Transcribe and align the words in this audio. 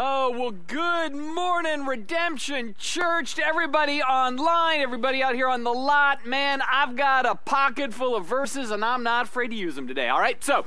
Oh, 0.00 0.30
well, 0.30 0.52
good 0.52 1.12
morning, 1.12 1.84
Redemption 1.84 2.76
Church, 2.78 3.34
to 3.34 3.44
everybody 3.44 4.00
online, 4.00 4.78
everybody 4.78 5.24
out 5.24 5.34
here 5.34 5.48
on 5.48 5.64
the 5.64 5.72
lot. 5.72 6.24
Man, 6.24 6.62
I've 6.70 6.94
got 6.94 7.26
a 7.26 7.34
pocket 7.34 7.92
full 7.92 8.14
of 8.14 8.24
verses 8.24 8.70
and 8.70 8.84
I'm 8.84 9.02
not 9.02 9.26
afraid 9.26 9.48
to 9.48 9.56
use 9.56 9.74
them 9.74 9.88
today. 9.88 10.08
All 10.08 10.20
right, 10.20 10.40
so 10.44 10.66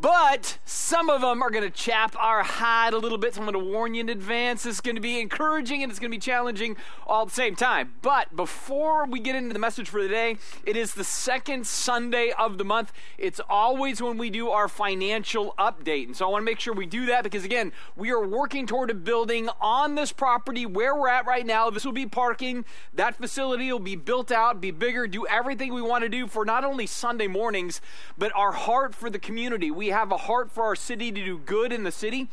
but 0.00 0.58
some 0.64 1.10
of 1.10 1.20
them 1.20 1.42
are 1.42 1.50
going 1.50 1.64
to 1.64 1.70
chap 1.70 2.16
our 2.18 2.42
hide 2.42 2.94
a 2.94 2.98
little 2.98 3.18
bit. 3.18 3.34
So 3.34 3.42
I'm 3.42 3.50
going 3.50 3.64
to 3.64 3.70
warn 3.70 3.94
you 3.94 4.00
in 4.00 4.08
advance. 4.08 4.64
It's 4.64 4.80
going 4.80 4.96
to 4.96 5.02
be 5.02 5.20
encouraging 5.20 5.82
and 5.82 5.90
it's 5.90 5.98
going 5.98 6.10
to 6.10 6.16
be 6.16 6.20
challenging 6.20 6.76
all 7.06 7.22
at 7.22 7.28
the 7.28 7.34
same 7.34 7.54
time. 7.54 7.94
But 8.00 8.34
before 8.34 9.06
we 9.06 9.20
get 9.20 9.36
into 9.36 9.52
the 9.52 9.58
message 9.58 9.88
for 9.88 10.02
the 10.02 10.08
day, 10.08 10.36
it 10.64 10.76
is 10.76 10.94
the 10.94 11.04
second 11.04 11.66
Sunday 11.66 12.32
of 12.38 12.56
the 12.56 12.64
month. 12.64 12.92
It's 13.18 13.40
always 13.48 14.00
when 14.00 14.16
we 14.16 14.30
do 14.30 14.48
our 14.48 14.68
financial 14.68 15.54
update. 15.58 16.06
And 16.06 16.16
so 16.16 16.26
I 16.26 16.30
want 16.30 16.42
to 16.42 16.46
make 16.46 16.60
sure 16.60 16.72
we 16.72 16.86
do 16.86 17.06
that 17.06 17.22
because, 17.22 17.44
again, 17.44 17.72
we 17.94 18.10
are 18.10 18.26
working 18.26 18.66
toward 18.66 18.90
a 18.90 18.94
building 18.94 19.50
on 19.60 19.96
this 19.96 20.12
property 20.12 20.64
where 20.64 20.94
we're 20.94 21.08
at 21.08 21.26
right 21.26 21.44
now. 21.44 21.68
This 21.68 21.84
will 21.84 21.92
be 21.92 22.06
parking. 22.06 22.64
That 22.94 23.16
facility 23.16 23.70
will 23.70 23.78
be 23.78 23.96
built 23.96 24.32
out, 24.32 24.60
be 24.60 24.70
bigger, 24.70 25.06
do 25.06 25.26
everything 25.26 25.74
we 25.74 25.82
want 25.82 26.04
to 26.04 26.08
do 26.08 26.26
for 26.26 26.44
not 26.44 26.64
only 26.64 26.86
Sunday 26.86 27.26
mornings, 27.26 27.80
but 28.16 28.32
our 28.34 28.52
heart 28.52 28.94
for 28.94 29.10
the 29.10 29.18
community. 29.18 29.70
We 29.70 29.89
have 29.90 30.12
a 30.12 30.16
heart 30.16 30.50
for 30.50 30.64
our 30.64 30.76
city 30.76 31.12
to 31.12 31.24
do 31.24 31.38
good 31.38 31.72
in 31.72 31.84
the 31.84 31.92
city. 31.92 32.28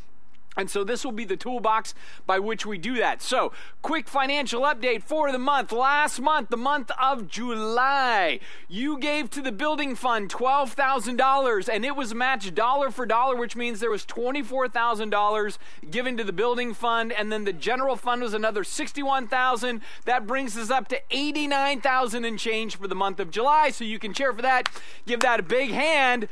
And 0.57 0.71
so 0.71 0.84
this 0.84 1.05
will 1.05 1.11
be 1.11 1.23
the 1.23 1.38
toolbox 1.38 1.93
by 2.25 2.39
which 2.39 2.66
we 2.66 2.80
do 2.80 2.95
that. 2.95 3.21
So, 3.21 3.53
quick 3.83 4.07
financial 4.07 4.63
update 4.63 5.03
for 5.03 5.31
the 5.31 5.38
month. 5.38 5.71
Last 5.71 6.20
month, 6.20 6.49
the 6.49 6.57
month 6.57 6.89
of 6.99 7.27
July, 7.27 8.39
you 8.67 8.97
gave 8.97 9.30
to 9.30 9.41
the 9.41 9.52
building 9.52 9.95
fund 9.95 10.30
$12,000 10.30 11.70
and 11.71 11.85
it 11.85 11.95
was 11.95 12.16
matched 12.16 12.55
dollar 12.55 12.89
for 12.89 13.05
dollar, 13.05 13.35
which 13.35 13.55
means 13.55 13.80
there 13.80 13.91
was 13.91 14.05
$24,000 14.05 15.58
given 15.91 16.17
to 16.17 16.23
the 16.23 16.33
building 16.33 16.73
fund 16.73 17.11
and 17.11 17.31
then 17.31 17.44
the 17.44 17.53
general 17.53 17.95
fund 17.95 18.23
was 18.23 18.33
another 18.33 18.63
61,000. 18.63 19.81
That 20.05 20.25
brings 20.25 20.58
us 20.58 20.72
up 20.72 20.88
to 20.88 21.00
89,000 21.11 22.25
and 22.25 22.39
change 22.39 22.78
for 22.78 22.88
the 22.88 22.95
month 22.95 23.19
of 23.19 23.30
July. 23.30 23.69
So 23.69 23.83
you 23.83 24.00
can 24.00 24.11
cheer 24.11 24.33
for 24.33 24.41
that. 24.41 24.69
Give 25.05 25.19
that 25.19 25.39
a 25.39 25.44
big 25.44 25.69
hand. 25.69 26.30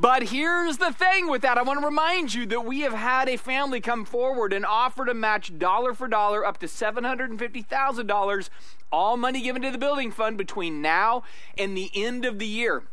But 0.00 0.28
here's 0.28 0.76
the 0.76 0.92
thing 0.92 1.28
with 1.28 1.42
that. 1.42 1.58
I 1.58 1.62
want 1.62 1.80
to 1.80 1.84
remind 1.84 2.32
you 2.32 2.46
that 2.46 2.64
we 2.64 2.82
have 2.82 2.92
had 2.92 3.28
a 3.28 3.36
family 3.36 3.80
come 3.80 4.04
forward 4.04 4.52
and 4.52 4.64
offer 4.64 5.04
to 5.04 5.12
match 5.12 5.58
dollar 5.58 5.92
for 5.92 6.06
dollar 6.06 6.46
up 6.46 6.58
to 6.58 6.66
$750,000, 6.66 8.50
all 8.92 9.16
money 9.16 9.42
given 9.42 9.60
to 9.62 9.72
the 9.72 9.78
building 9.78 10.12
fund 10.12 10.38
between 10.38 10.80
now 10.80 11.24
and 11.58 11.76
the 11.76 11.90
end 11.96 12.24
of 12.24 12.38
the 12.38 12.46
year. 12.46 12.84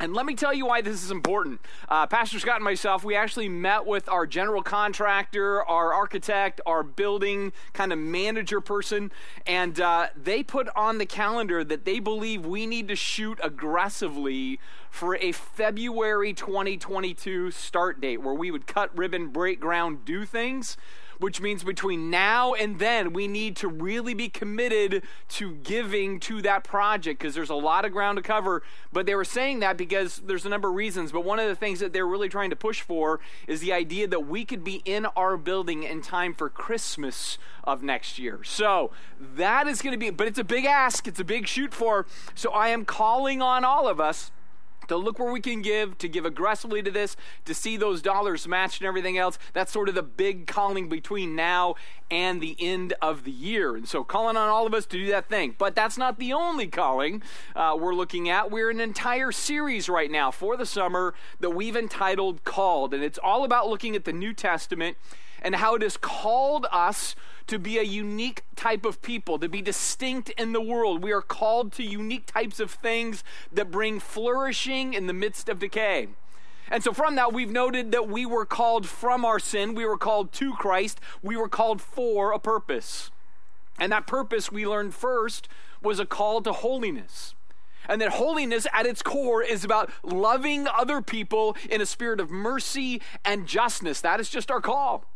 And 0.00 0.14
let 0.14 0.26
me 0.26 0.36
tell 0.36 0.54
you 0.54 0.66
why 0.66 0.80
this 0.80 1.02
is 1.02 1.10
important. 1.10 1.60
Uh, 1.88 2.06
Pastor 2.06 2.38
Scott 2.38 2.56
and 2.56 2.64
myself, 2.64 3.02
we 3.02 3.16
actually 3.16 3.48
met 3.48 3.84
with 3.84 4.08
our 4.08 4.26
general 4.26 4.62
contractor, 4.62 5.64
our 5.64 5.92
architect, 5.92 6.60
our 6.66 6.84
building 6.84 7.52
kind 7.72 7.92
of 7.92 7.98
manager 7.98 8.60
person, 8.60 9.10
and 9.44 9.80
uh, 9.80 10.08
they 10.16 10.44
put 10.44 10.68
on 10.76 10.98
the 10.98 11.06
calendar 11.06 11.64
that 11.64 11.84
they 11.84 11.98
believe 11.98 12.46
we 12.46 12.64
need 12.64 12.86
to 12.86 12.94
shoot 12.94 13.40
aggressively 13.42 14.60
for 14.88 15.16
a 15.16 15.32
February 15.32 16.32
2022 16.32 17.50
start 17.50 18.00
date 18.00 18.22
where 18.22 18.34
we 18.34 18.52
would 18.52 18.68
cut 18.68 18.96
ribbon, 18.96 19.28
break 19.28 19.58
ground, 19.58 20.04
do 20.04 20.24
things 20.24 20.76
which 21.18 21.40
means 21.40 21.64
between 21.64 22.10
now 22.10 22.54
and 22.54 22.78
then, 22.78 23.12
we 23.12 23.28
need 23.28 23.56
to 23.56 23.68
really 23.68 24.14
be 24.14 24.28
committed 24.28 25.02
to 25.28 25.54
giving 25.56 26.20
to 26.20 26.40
that 26.42 26.64
project 26.64 27.20
because 27.20 27.34
there's 27.34 27.50
a 27.50 27.54
lot 27.54 27.84
of 27.84 27.92
ground 27.92 28.16
to 28.16 28.22
cover. 28.22 28.62
But 28.92 29.06
they 29.06 29.14
were 29.14 29.24
saying 29.24 29.60
that 29.60 29.76
because 29.76 30.18
there's 30.18 30.46
a 30.46 30.48
number 30.48 30.68
of 30.68 30.74
reasons. 30.74 31.12
But 31.12 31.24
one 31.24 31.38
of 31.38 31.48
the 31.48 31.56
things 31.56 31.80
that 31.80 31.92
they're 31.92 32.06
really 32.06 32.28
trying 32.28 32.50
to 32.50 32.56
push 32.56 32.80
for 32.80 33.20
is 33.46 33.60
the 33.60 33.72
idea 33.72 34.06
that 34.08 34.26
we 34.26 34.44
could 34.44 34.64
be 34.64 34.82
in 34.84 35.06
our 35.06 35.36
building 35.36 35.82
in 35.82 36.02
time 36.02 36.34
for 36.34 36.48
Christmas 36.48 37.38
of 37.64 37.82
next 37.82 38.18
year. 38.18 38.42
So 38.44 38.90
that 39.20 39.66
is 39.66 39.82
going 39.82 39.92
to 39.92 39.98
be, 39.98 40.10
but 40.10 40.26
it's 40.26 40.38
a 40.38 40.44
big 40.44 40.64
ask, 40.64 41.06
it's 41.06 41.20
a 41.20 41.24
big 41.24 41.46
shoot 41.46 41.74
for. 41.74 42.06
So 42.34 42.50
I 42.50 42.68
am 42.68 42.84
calling 42.84 43.42
on 43.42 43.64
all 43.64 43.88
of 43.88 44.00
us 44.00 44.30
to 44.88 44.96
look 44.96 45.18
where 45.18 45.32
we 45.32 45.40
can 45.40 45.62
give, 45.62 45.96
to 45.98 46.08
give 46.08 46.24
aggressively 46.24 46.82
to 46.82 46.90
this, 46.90 47.16
to 47.44 47.54
see 47.54 47.76
those 47.76 48.02
dollars 48.02 48.46
matched 48.48 48.80
and 48.80 48.88
everything 48.88 49.16
else. 49.16 49.38
That's 49.52 49.72
sort 49.72 49.88
of 49.88 49.94
the 49.94 50.02
big 50.02 50.46
calling 50.46 50.88
between 50.88 51.36
now 51.36 51.76
and 52.10 52.40
the 52.40 52.56
end 52.58 52.94
of 53.00 53.24
the 53.24 53.30
year. 53.30 53.76
And 53.76 53.86
so, 53.86 54.02
calling 54.02 54.36
on 54.36 54.48
all 54.48 54.66
of 54.66 54.74
us 54.74 54.86
to 54.86 54.98
do 54.98 55.06
that 55.08 55.28
thing. 55.28 55.54
But 55.58 55.74
that's 55.74 55.98
not 55.98 56.18
the 56.18 56.32
only 56.32 56.66
calling 56.66 57.22
uh, 57.54 57.76
we're 57.78 57.94
looking 57.94 58.28
at. 58.28 58.50
We're 58.50 58.70
an 58.70 58.80
entire 58.80 59.32
series 59.32 59.88
right 59.88 60.10
now 60.10 60.30
for 60.30 60.56
the 60.56 60.66
summer 60.66 61.14
that 61.40 61.50
we've 61.50 61.76
entitled 61.76 62.44
Called. 62.44 62.94
And 62.94 63.02
it's 63.04 63.18
all 63.18 63.44
about 63.44 63.68
looking 63.68 63.94
at 63.94 64.04
the 64.04 64.12
New 64.12 64.32
Testament 64.32 64.96
and 65.42 65.54
how 65.56 65.74
it 65.74 65.82
has 65.82 65.96
called 65.96 66.66
us 66.72 67.14
to 67.48 67.58
be 67.58 67.78
a 67.78 67.82
unique 67.82 68.44
type 68.56 68.84
of 68.84 69.02
people, 69.02 69.38
to 69.38 69.48
be 69.48 69.60
distinct 69.60 70.30
in 70.30 70.52
the 70.52 70.60
world. 70.60 71.02
We 71.02 71.12
are 71.12 71.22
called 71.22 71.72
to 71.72 71.82
unique 71.82 72.26
types 72.26 72.60
of 72.60 72.70
things 72.70 73.24
that 73.52 73.70
bring 73.70 74.00
flourishing 74.00 74.94
in 74.94 75.06
the 75.06 75.12
midst 75.12 75.48
of 75.48 75.58
decay. 75.58 76.08
And 76.70 76.84
so, 76.84 76.92
from 76.92 77.14
that, 77.16 77.32
we've 77.32 77.50
noted 77.50 77.92
that 77.92 78.08
we 78.08 78.26
were 78.26 78.44
called 78.44 78.86
from 78.86 79.24
our 79.24 79.38
sin, 79.38 79.74
we 79.74 79.86
were 79.86 79.96
called 79.96 80.32
to 80.34 80.52
Christ, 80.54 81.00
we 81.22 81.36
were 81.36 81.48
called 81.48 81.80
for 81.80 82.32
a 82.32 82.38
purpose. 82.38 83.10
And 83.78 83.92
that 83.92 84.06
purpose 84.06 84.52
we 84.52 84.66
learned 84.66 84.94
first 84.94 85.48
was 85.82 85.98
a 85.98 86.06
call 86.06 86.42
to 86.42 86.52
holiness. 86.52 87.34
And 87.88 88.02
that 88.02 88.12
holiness 88.12 88.66
at 88.74 88.84
its 88.84 89.02
core 89.02 89.42
is 89.42 89.64
about 89.64 89.90
loving 90.02 90.66
other 90.68 91.00
people 91.00 91.56
in 91.70 91.80
a 91.80 91.86
spirit 91.86 92.20
of 92.20 92.30
mercy 92.30 93.00
and 93.24 93.46
justness. 93.46 94.02
That 94.02 94.20
is 94.20 94.28
just 94.28 94.50
our 94.50 94.60
call. 94.60 95.06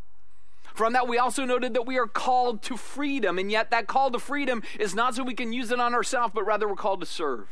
From 0.75 0.93
that, 0.95 1.09
we 1.09 1.19
also 1.19 1.45
noted 1.45 1.75
that 1.75 1.87
we 1.87 1.99
are 1.99 2.07
called 2.07 2.63
to 2.63 2.77
freedom, 2.77 3.39
and 3.39 3.51
yet 3.51 3.71
that 3.71 3.87
call 3.87 4.11
to 4.11 4.19
freedom 4.19 4.63
is 4.79 4.95
not 4.95 5.15
so 5.15 5.23
we 5.23 5.35
can 5.35 5.53
use 5.53 5.71
it 5.71 5.81
on 5.81 5.95
ourselves, 5.95 6.33
but 6.35 6.47
rather 6.47 6.67
we're 6.69 6.77
called 6.77 7.01
to 7.01 7.07
serve. 7.07 7.49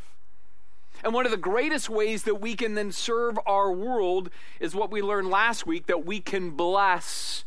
And 1.02 1.14
one 1.14 1.24
of 1.24 1.30
the 1.30 1.38
greatest 1.38 1.88
ways 1.88 2.24
that 2.24 2.40
we 2.40 2.54
can 2.54 2.74
then 2.74 2.92
serve 2.92 3.38
our 3.46 3.72
world 3.72 4.30
is 4.58 4.74
what 4.74 4.90
we 4.90 5.00
learned 5.00 5.30
last 5.30 5.66
week 5.66 5.86
that 5.86 6.04
we 6.04 6.20
can 6.20 6.50
bless 6.50 7.44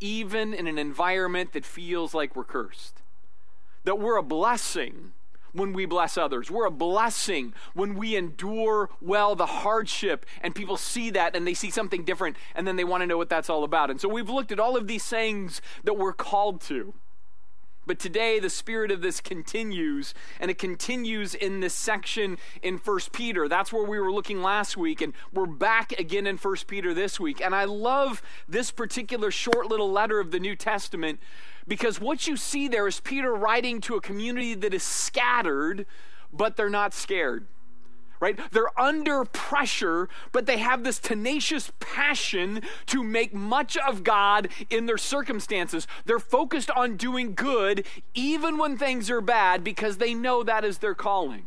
even 0.00 0.52
in 0.54 0.66
an 0.66 0.78
environment 0.78 1.52
that 1.52 1.64
feels 1.64 2.14
like 2.14 2.34
we're 2.34 2.44
cursed. 2.44 3.02
That 3.84 3.98
we're 3.98 4.16
a 4.16 4.22
blessing 4.22 5.12
when 5.52 5.72
we 5.72 5.86
bless 5.86 6.16
others. 6.16 6.50
We're 6.50 6.66
a 6.66 6.70
blessing 6.70 7.54
when 7.74 7.94
we 7.94 8.16
endure 8.16 8.90
well 9.00 9.34
the 9.34 9.46
hardship 9.46 10.26
and 10.40 10.54
people 10.54 10.76
see 10.76 11.10
that 11.10 11.34
and 11.34 11.46
they 11.46 11.54
see 11.54 11.70
something 11.70 12.04
different 12.04 12.36
and 12.54 12.66
then 12.66 12.76
they 12.76 12.84
want 12.84 13.02
to 13.02 13.06
know 13.06 13.18
what 13.18 13.28
that's 13.28 13.50
all 13.50 13.64
about. 13.64 13.90
And 13.90 14.00
so 14.00 14.08
we've 14.08 14.30
looked 14.30 14.52
at 14.52 14.60
all 14.60 14.76
of 14.76 14.86
these 14.86 15.02
sayings 15.02 15.60
that 15.84 15.94
we're 15.94 16.12
called 16.12 16.60
to. 16.62 16.94
But 17.86 17.98
today 17.98 18.38
the 18.38 18.50
spirit 18.50 18.90
of 18.90 19.02
this 19.02 19.20
continues 19.20 20.14
and 20.38 20.50
it 20.50 20.58
continues 20.58 21.34
in 21.34 21.60
this 21.60 21.74
section 21.74 22.38
in 22.62 22.78
First 22.78 23.10
Peter. 23.10 23.48
That's 23.48 23.72
where 23.72 23.84
we 23.84 23.98
were 23.98 24.12
looking 24.12 24.42
last 24.42 24.76
week 24.76 25.00
and 25.00 25.12
we're 25.32 25.46
back 25.46 25.92
again 25.98 26.26
in 26.26 26.36
First 26.36 26.66
Peter 26.66 26.94
this 26.94 27.18
week. 27.18 27.40
And 27.40 27.54
I 27.54 27.64
love 27.64 28.22
this 28.48 28.70
particular 28.70 29.30
short 29.30 29.66
little 29.66 29.90
letter 29.90 30.20
of 30.20 30.30
the 30.30 30.38
New 30.38 30.54
Testament 30.54 31.18
because 31.70 32.00
what 32.00 32.26
you 32.26 32.36
see 32.36 32.66
there 32.66 32.88
is 32.88 32.98
Peter 32.98 33.32
writing 33.32 33.80
to 33.82 33.94
a 33.94 34.00
community 34.00 34.54
that 34.54 34.74
is 34.74 34.82
scattered, 34.82 35.86
but 36.32 36.56
they're 36.56 36.68
not 36.68 36.92
scared. 36.92 37.46
Right? 38.18 38.36
They're 38.50 38.78
under 38.78 39.24
pressure, 39.24 40.08
but 40.32 40.46
they 40.46 40.58
have 40.58 40.82
this 40.82 40.98
tenacious 40.98 41.70
passion 41.78 42.62
to 42.86 43.04
make 43.04 43.32
much 43.32 43.76
of 43.76 44.02
God 44.02 44.48
in 44.68 44.86
their 44.86 44.98
circumstances. 44.98 45.86
They're 46.06 46.18
focused 46.18 46.72
on 46.72 46.96
doing 46.96 47.34
good 47.34 47.86
even 48.14 48.58
when 48.58 48.76
things 48.76 49.08
are 49.08 49.20
bad 49.20 49.62
because 49.62 49.98
they 49.98 50.12
know 50.12 50.42
that 50.42 50.64
is 50.64 50.78
their 50.78 50.96
calling. 50.96 51.44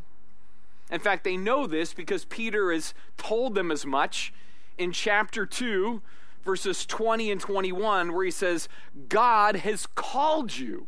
In 0.89 1.01
fact, 1.01 1.25
they 1.25 1.35
know 1.35 1.67
this 1.67 1.93
because 1.93 2.23
Peter 2.23 2.71
has 2.71 2.93
told 3.17 3.55
them 3.55 3.71
as 3.71 3.85
much 3.85 4.33
in 4.77 4.93
chapter 4.93 5.45
2, 5.45 6.01
verses 6.43 6.85
20 6.85 7.31
and 7.31 7.41
21, 7.41 8.13
where 8.13 8.25
he 8.25 8.31
says, 8.31 8.67
God 9.09 9.57
has 9.57 9.85
called 9.85 10.57
you 10.57 10.87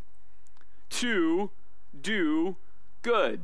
to 0.89 1.51
do 2.01 2.55
good. 3.01 3.41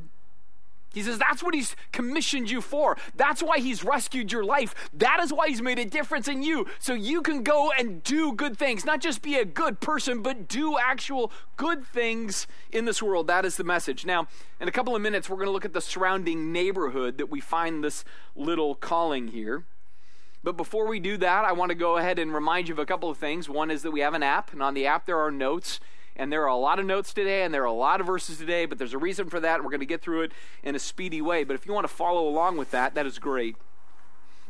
He 0.92 1.02
says 1.02 1.18
that's 1.18 1.42
what 1.42 1.54
he's 1.54 1.74
commissioned 1.90 2.50
you 2.50 2.60
for. 2.60 2.96
That's 3.16 3.42
why 3.42 3.58
he's 3.58 3.82
rescued 3.82 4.30
your 4.30 4.44
life. 4.44 4.74
That 4.92 5.20
is 5.22 5.32
why 5.32 5.48
he's 5.48 5.62
made 5.62 5.78
a 5.78 5.84
difference 5.84 6.28
in 6.28 6.42
you. 6.42 6.66
So 6.78 6.92
you 6.92 7.22
can 7.22 7.42
go 7.42 7.72
and 7.76 8.02
do 8.02 8.34
good 8.34 8.58
things, 8.58 8.84
not 8.84 9.00
just 9.00 9.22
be 9.22 9.36
a 9.36 9.44
good 9.44 9.80
person, 9.80 10.22
but 10.22 10.48
do 10.48 10.78
actual 10.78 11.32
good 11.56 11.84
things 11.84 12.46
in 12.70 12.84
this 12.84 13.02
world. 13.02 13.26
That 13.26 13.44
is 13.44 13.56
the 13.56 13.64
message. 13.64 14.04
Now, 14.04 14.28
in 14.60 14.68
a 14.68 14.72
couple 14.72 14.94
of 14.94 15.02
minutes, 15.02 15.30
we're 15.30 15.36
going 15.36 15.46
to 15.46 15.52
look 15.52 15.64
at 15.64 15.72
the 15.72 15.80
surrounding 15.80 16.52
neighborhood 16.52 17.18
that 17.18 17.30
we 17.30 17.40
find 17.40 17.82
this 17.82 18.04
little 18.36 18.74
calling 18.74 19.28
here. 19.28 19.64
But 20.44 20.56
before 20.56 20.86
we 20.88 20.98
do 20.98 21.16
that, 21.18 21.44
I 21.44 21.52
want 21.52 21.70
to 21.70 21.76
go 21.76 21.98
ahead 21.98 22.18
and 22.18 22.34
remind 22.34 22.68
you 22.68 22.74
of 22.74 22.78
a 22.78 22.86
couple 22.86 23.08
of 23.08 23.18
things. 23.18 23.48
One 23.48 23.70
is 23.70 23.82
that 23.82 23.92
we 23.92 24.00
have 24.00 24.14
an 24.14 24.22
app, 24.22 24.52
and 24.52 24.62
on 24.62 24.74
the 24.74 24.86
app 24.86 25.06
there 25.06 25.18
are 25.18 25.30
notes. 25.30 25.78
And 26.14 26.30
there 26.30 26.42
are 26.42 26.48
a 26.48 26.56
lot 26.56 26.78
of 26.78 26.84
notes 26.84 27.14
today, 27.14 27.42
and 27.42 27.54
there 27.54 27.62
are 27.62 27.66
a 27.66 27.72
lot 27.72 28.00
of 28.00 28.06
verses 28.06 28.36
today, 28.36 28.66
but 28.66 28.76
there's 28.76 28.92
a 28.92 28.98
reason 28.98 29.30
for 29.30 29.40
that. 29.40 29.56
And 29.56 29.64
we're 29.64 29.70
going 29.70 29.80
to 29.80 29.86
get 29.86 30.02
through 30.02 30.22
it 30.22 30.32
in 30.62 30.74
a 30.74 30.78
speedy 30.78 31.22
way. 31.22 31.42
But 31.42 31.54
if 31.54 31.64
you 31.64 31.72
want 31.72 31.88
to 31.88 31.94
follow 31.94 32.28
along 32.28 32.58
with 32.58 32.70
that, 32.72 32.94
that 32.94 33.06
is 33.06 33.18
great. 33.18 33.56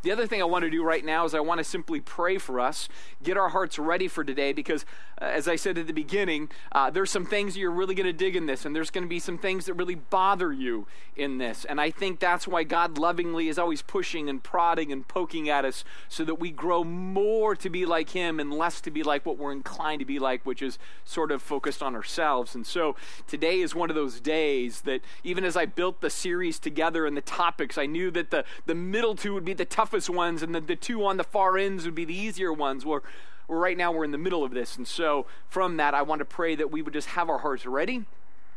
The 0.03 0.11
other 0.11 0.27
thing 0.27 0.43
I 0.43 0.45
want 0.45 0.65
to 0.65 0.71
do 0.71 0.83
right 0.83 1.05
now 1.05 1.25
is 1.25 1.33
I 1.33 1.41
want 1.41 1.59
to 1.59 1.65
simply 1.65 2.01
pray 2.01 2.37
for 2.37 2.59
us, 2.59 2.89
get 3.23 3.37
our 3.37 3.51
hearts 3.51 3.79
ready 3.79 4.09
for 4.09 4.25
today, 4.25 4.53
because 4.53 4.85
uh, 5.21 5.27
as 5.27 5.47
I 5.47 5.55
said 5.55 5.79
at 5.79 5.87
the 5.87 5.93
beginning, 5.93 6.51
uh, 6.73 6.91
there's 6.91 7.11
some 7.13 7.25
things 7.25 7.57
you're 7.57 7.71
really 7.71 7.95
going 7.95 8.07
to 8.07 8.13
dig 8.13 8.35
in 8.35 8.47
this, 8.47 8.65
and 8.65 8.75
there's 8.75 8.91
going 8.91 9.05
to 9.05 9.09
be 9.09 9.21
some 9.21 9.39
things 9.39 9.67
that 9.67 9.75
really 9.75 9.95
bother 9.95 10.53
you 10.53 10.89
in 11.17 11.39
this. 11.39 11.65
And 11.65 11.81
I 11.81 11.93
think 11.93 12.19
that's 12.19 12.49
why 12.49 12.65
God 12.65 12.99
lovingly 12.99 13.47
is 13.47 13.61
always 13.61 13.81
pushing 13.81 14.29
and 14.29 14.43
prodding 14.43 14.91
and 14.91 15.07
poking 15.07 15.49
at 15.49 15.65
us 15.65 15.85
so 16.09 16.25
that 16.25 16.37
we 16.37 16.51
grow 16.51 16.83
more 16.83 17.55
to 17.55 17.71
be 17.71 17.87
like 17.87 18.11
Him 18.11 18.41
and 18.41 18.53
less 18.53 18.81
to 18.81 18.91
be 18.91 19.05
like 19.05 19.25
what 19.25 19.39
we're 19.39 19.53
inclined 19.53 20.01
to 20.01 20.05
be 20.05 20.19
like, 20.19 20.45
which 20.45 20.63
is 20.63 20.81
sort 21.05 21.31
of 21.31 21.41
focused 21.41 21.81
on 21.81 21.95
ourselves. 21.95 22.57
And 22.57 22.67
so 22.67 22.97
today 23.29 23.61
is 23.61 23.73
one 23.73 23.89
of 23.89 23.95
those 23.95 24.21
days 24.21 24.81
that 24.81 25.03
even 25.23 25.45
as 25.45 25.57
I 25.57 25.67
built 25.67 26.01
the 26.01 26.11
series 26.11 26.59
together 26.59 27.07
and 27.07 27.17
the 27.17 27.23
topics, 27.23 27.79
I 27.79 27.87
knew 27.87 28.11
that 28.11 28.33
the, 28.33 28.45
the 28.67 28.75
middle 28.75 29.15
two 29.15 29.33
would 29.35 29.45
be 29.45 29.55
the 29.55 29.65
tough 29.65 29.92
toughest 29.93 30.11
ones, 30.11 30.43
and 30.43 30.55
the, 30.55 30.61
the 30.61 30.77
two 30.77 31.05
on 31.05 31.17
the 31.17 31.25
far 31.25 31.59
ends 31.59 31.85
would 31.85 31.95
be 31.95 32.05
the 32.05 32.17
easier 32.17 32.53
ones. 32.53 32.87
Where, 32.87 33.03
right 33.49 33.77
now 33.77 33.93
we're 33.93 34.05
in 34.05 34.11
the 34.11 34.19
middle 34.19 34.43
of 34.43 34.53
this. 34.53 34.77
And 34.77 34.89
so, 34.89 35.27
from 35.49 35.77
that, 35.77 35.95
I 35.95 36.03
want 36.03 36.21
to 36.21 36.25
pray 36.25 36.55
that 36.55 36.71
we 36.71 36.81
would 36.81 36.95
just 36.95 37.09
have 37.09 37.29
our 37.29 37.39
hearts 37.39 37.67
ready 37.67 38.05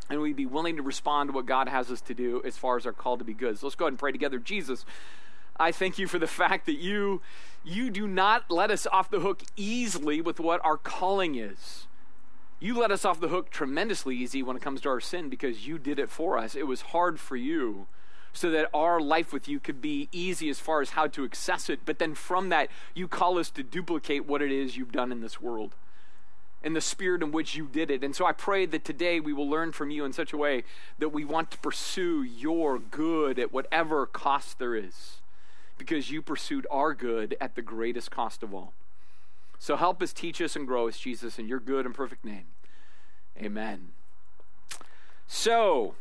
and 0.10 0.22
we'd 0.22 0.36
be 0.36 0.46
willing 0.46 0.78
to 0.78 0.84
respond 0.84 1.30
to 1.30 1.34
what 1.34 1.46
God 1.46 1.68
has 1.68 1.92
us 1.92 2.00
to 2.02 2.14
do 2.14 2.42
as 2.46 2.58
far 2.58 2.78
as 2.78 2.86
our 2.86 2.94
call 2.94 3.18
to 3.18 3.24
be 3.24 3.34
good. 3.34 3.58
So 3.58 3.66
let's 3.66 3.76
go 3.76 3.86
ahead 3.86 3.94
and 3.94 4.00
pray 4.00 4.12
together. 4.12 4.38
Jesus, 4.38 4.86
I 5.58 5.72
thank 5.72 5.98
you 5.98 6.08
for 6.08 6.20
the 6.20 6.28
fact 6.42 6.66
that 6.68 6.78
you 6.78 7.22
you 7.64 7.90
do 7.90 8.08
not 8.08 8.50
let 8.50 8.70
us 8.70 8.86
off 8.88 9.10
the 9.10 9.20
hook 9.20 9.42
easily 9.56 10.22
with 10.22 10.40
what 10.40 10.64
our 10.64 10.78
calling 10.78 11.36
is. 11.36 11.88
You 12.60 12.80
let 12.80 12.92
us 12.92 13.04
off 13.04 13.20
the 13.20 13.28
hook 13.28 13.50
tremendously 13.50 14.16
easy 14.16 14.44
when 14.44 14.56
it 14.56 14.62
comes 14.62 14.82
to 14.82 14.90
our 14.90 15.02
sin 15.02 15.28
because 15.30 15.68
you 15.68 15.80
did 15.80 16.00
it 16.00 16.10
for 16.10 16.38
us. 16.38 16.56
It 16.56 16.68
was 16.68 16.82
hard 16.82 17.20
for 17.20 17.36
you 17.36 17.88
so 18.36 18.52
that 18.52 18.70
our 18.74 19.00
life 19.00 19.32
with 19.32 19.48
you 19.48 19.60
could 19.60 19.82
be 19.82 20.10
easy 20.12 20.50
as 20.50 20.60
far 20.60 20.82
as 20.82 20.92
how 20.92 21.08
to 21.08 21.24
access 21.24 21.70
it. 21.70 21.80
But 21.86 22.00
then 22.00 22.14
from 22.14 22.50
that, 22.50 22.70
you 22.94 23.08
call 23.08 23.40
us 23.40 23.50
to 23.52 23.64
duplicate 23.64 24.28
what 24.28 24.42
it 24.42 24.52
is 24.52 24.78
you've 24.78 24.92
done 24.92 25.12
in 25.12 25.22
this 25.22 25.42
world 25.42 25.74
in 26.62 26.74
the 26.74 26.82
spirit 26.82 27.22
in 27.22 27.32
which 27.32 27.56
you 27.56 27.68
did 27.68 27.92
it. 27.92 28.04
And 28.04 28.16
so 28.16 28.26
I 28.26 28.32
pray 28.32 28.66
that 28.66 28.84
today 28.84 29.20
we 29.20 29.34
will 29.34 29.48
learn 29.48 29.72
from 29.72 29.92
you 29.92 30.04
in 30.04 30.12
such 30.12 30.34
a 30.34 30.38
way 30.38 30.64
that 30.98 31.10
we 31.10 31.24
want 31.24 31.52
to 31.52 31.60
pursue 31.60 32.24
your 32.24 32.80
good 32.80 33.38
at 33.38 33.54
whatever 33.54 34.08
cost 34.08 34.58
there 34.58 34.76
is, 34.76 35.22
because 35.78 36.10
you 36.10 36.24
pursued 36.24 36.66
our 36.72 36.96
good 36.96 37.38
at 37.40 37.54
the 37.54 37.62
greatest 37.62 38.10
cost 38.10 38.42
of 38.42 38.52
all. 38.52 38.74
So 39.60 39.76
help 39.76 40.02
us, 40.02 40.12
teach 40.12 40.42
us, 40.42 40.56
and 40.56 40.66
grow 40.66 40.88
us, 40.88 40.98
Jesus, 40.98 41.38
in 41.38 41.48
your 41.48 41.60
good 41.60 41.86
and 41.86 41.94
perfect 41.94 42.26
name. 42.26 42.46
Amen. 43.40 43.90
So, 45.28 45.94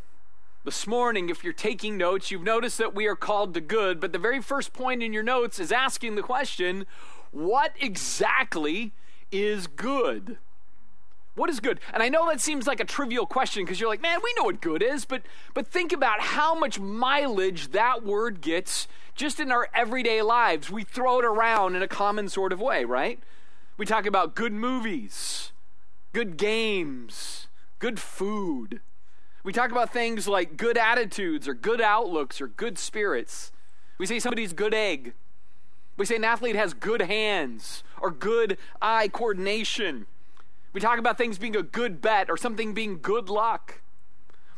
this 0.64 0.87
morning, 0.87 1.28
if 1.28 1.44
you're 1.44 1.52
taking 1.52 1.99
notes, 1.99 2.31
you've 2.31 2.43
noticed 2.43 2.78
that 2.78 2.94
we 2.94 3.06
are 3.06 3.16
called 3.16 3.52
to 3.52 3.61
good, 3.61 4.00
but 4.00 4.12
the 4.12 4.19
very 4.19 4.40
first 4.40 4.72
point 4.72 5.02
in 5.02 5.12
your 5.12 5.22
notes 5.22 5.58
is 5.58 5.70
asking 5.70 6.14
the 6.14 6.22
question 6.22 6.87
what 7.32 7.72
exactly 7.78 8.93
is 9.31 9.66
good? 9.66 10.38
What 11.34 11.50
is 11.50 11.61
good? 11.61 11.81
And 11.93 12.02
I 12.02 12.08
know 12.08 12.28
that 12.28 12.40
seems 12.40 12.66
like 12.66 12.81
a 12.81 12.84
trivial 12.84 13.26
question 13.26 13.64
because 13.64 13.81
you're 13.81 13.90
like, 13.90 14.00
man, 14.00 14.20
we 14.22 14.32
know 14.37 14.44
what 14.44 14.61
good 14.61 14.82
is, 14.82 15.05
but 15.05 15.22
but 15.52 15.66
think 15.66 15.93
about 15.93 16.20
how 16.20 16.55
much 16.55 16.78
mileage 16.78 17.72
that 17.72 18.05
word 18.05 18.40
gets 18.40 18.88
just 19.14 19.40
in 19.40 19.52
our 19.52 19.69
everyday 19.75 20.22
lives. 20.22 20.70
We 20.70 20.84
throw 20.84 21.19
it 21.19 21.25
around 21.25 21.75
in 21.75 21.82
a 21.82 21.88
common 21.88 22.28
sort 22.28 22.52
of 22.52 22.61
way, 22.61 22.84
right? 22.84 23.20
We 23.76 23.84
talk 23.84 24.06
about 24.06 24.37
good 24.37 24.52
movies, 24.52 25.50
good 26.12 26.37
games, 26.37 27.49
good 27.81 27.99
food, 27.99 28.81
we 29.44 29.52
talk 29.52 29.70
about 29.70 29.93
things 29.93 30.26
like 30.26 30.56
good 30.56 30.79
attitudes 30.79 31.46
or 31.46 31.55
good 31.55 31.81
outlooks 31.81 32.41
or 32.41 32.49
good 32.49 32.79
spirits. 32.79 33.52
We 33.99 34.06
say 34.06 34.19
somebody's 34.19 34.55
good 34.55 34.75
egg. 34.75 35.12
We 35.96 36.06
say 36.06 36.17
an 36.17 36.25
athlete 36.25 36.56
has 36.56 36.75
good 36.75 37.02
hands 37.02 37.85
or 38.00 38.11
good 38.11 38.56
eye 38.82 39.08
coordination. 39.08 40.06
We 40.73 40.81
talk 40.81 40.99
about 40.99 41.19
things 41.19 41.38
being 41.38 41.55
a 41.55 41.62
good 41.62 42.00
bet 42.00 42.31
or 42.31 42.37
something 42.37 42.75
being 42.75 42.99
good 43.00 43.29
luck. 43.29 43.82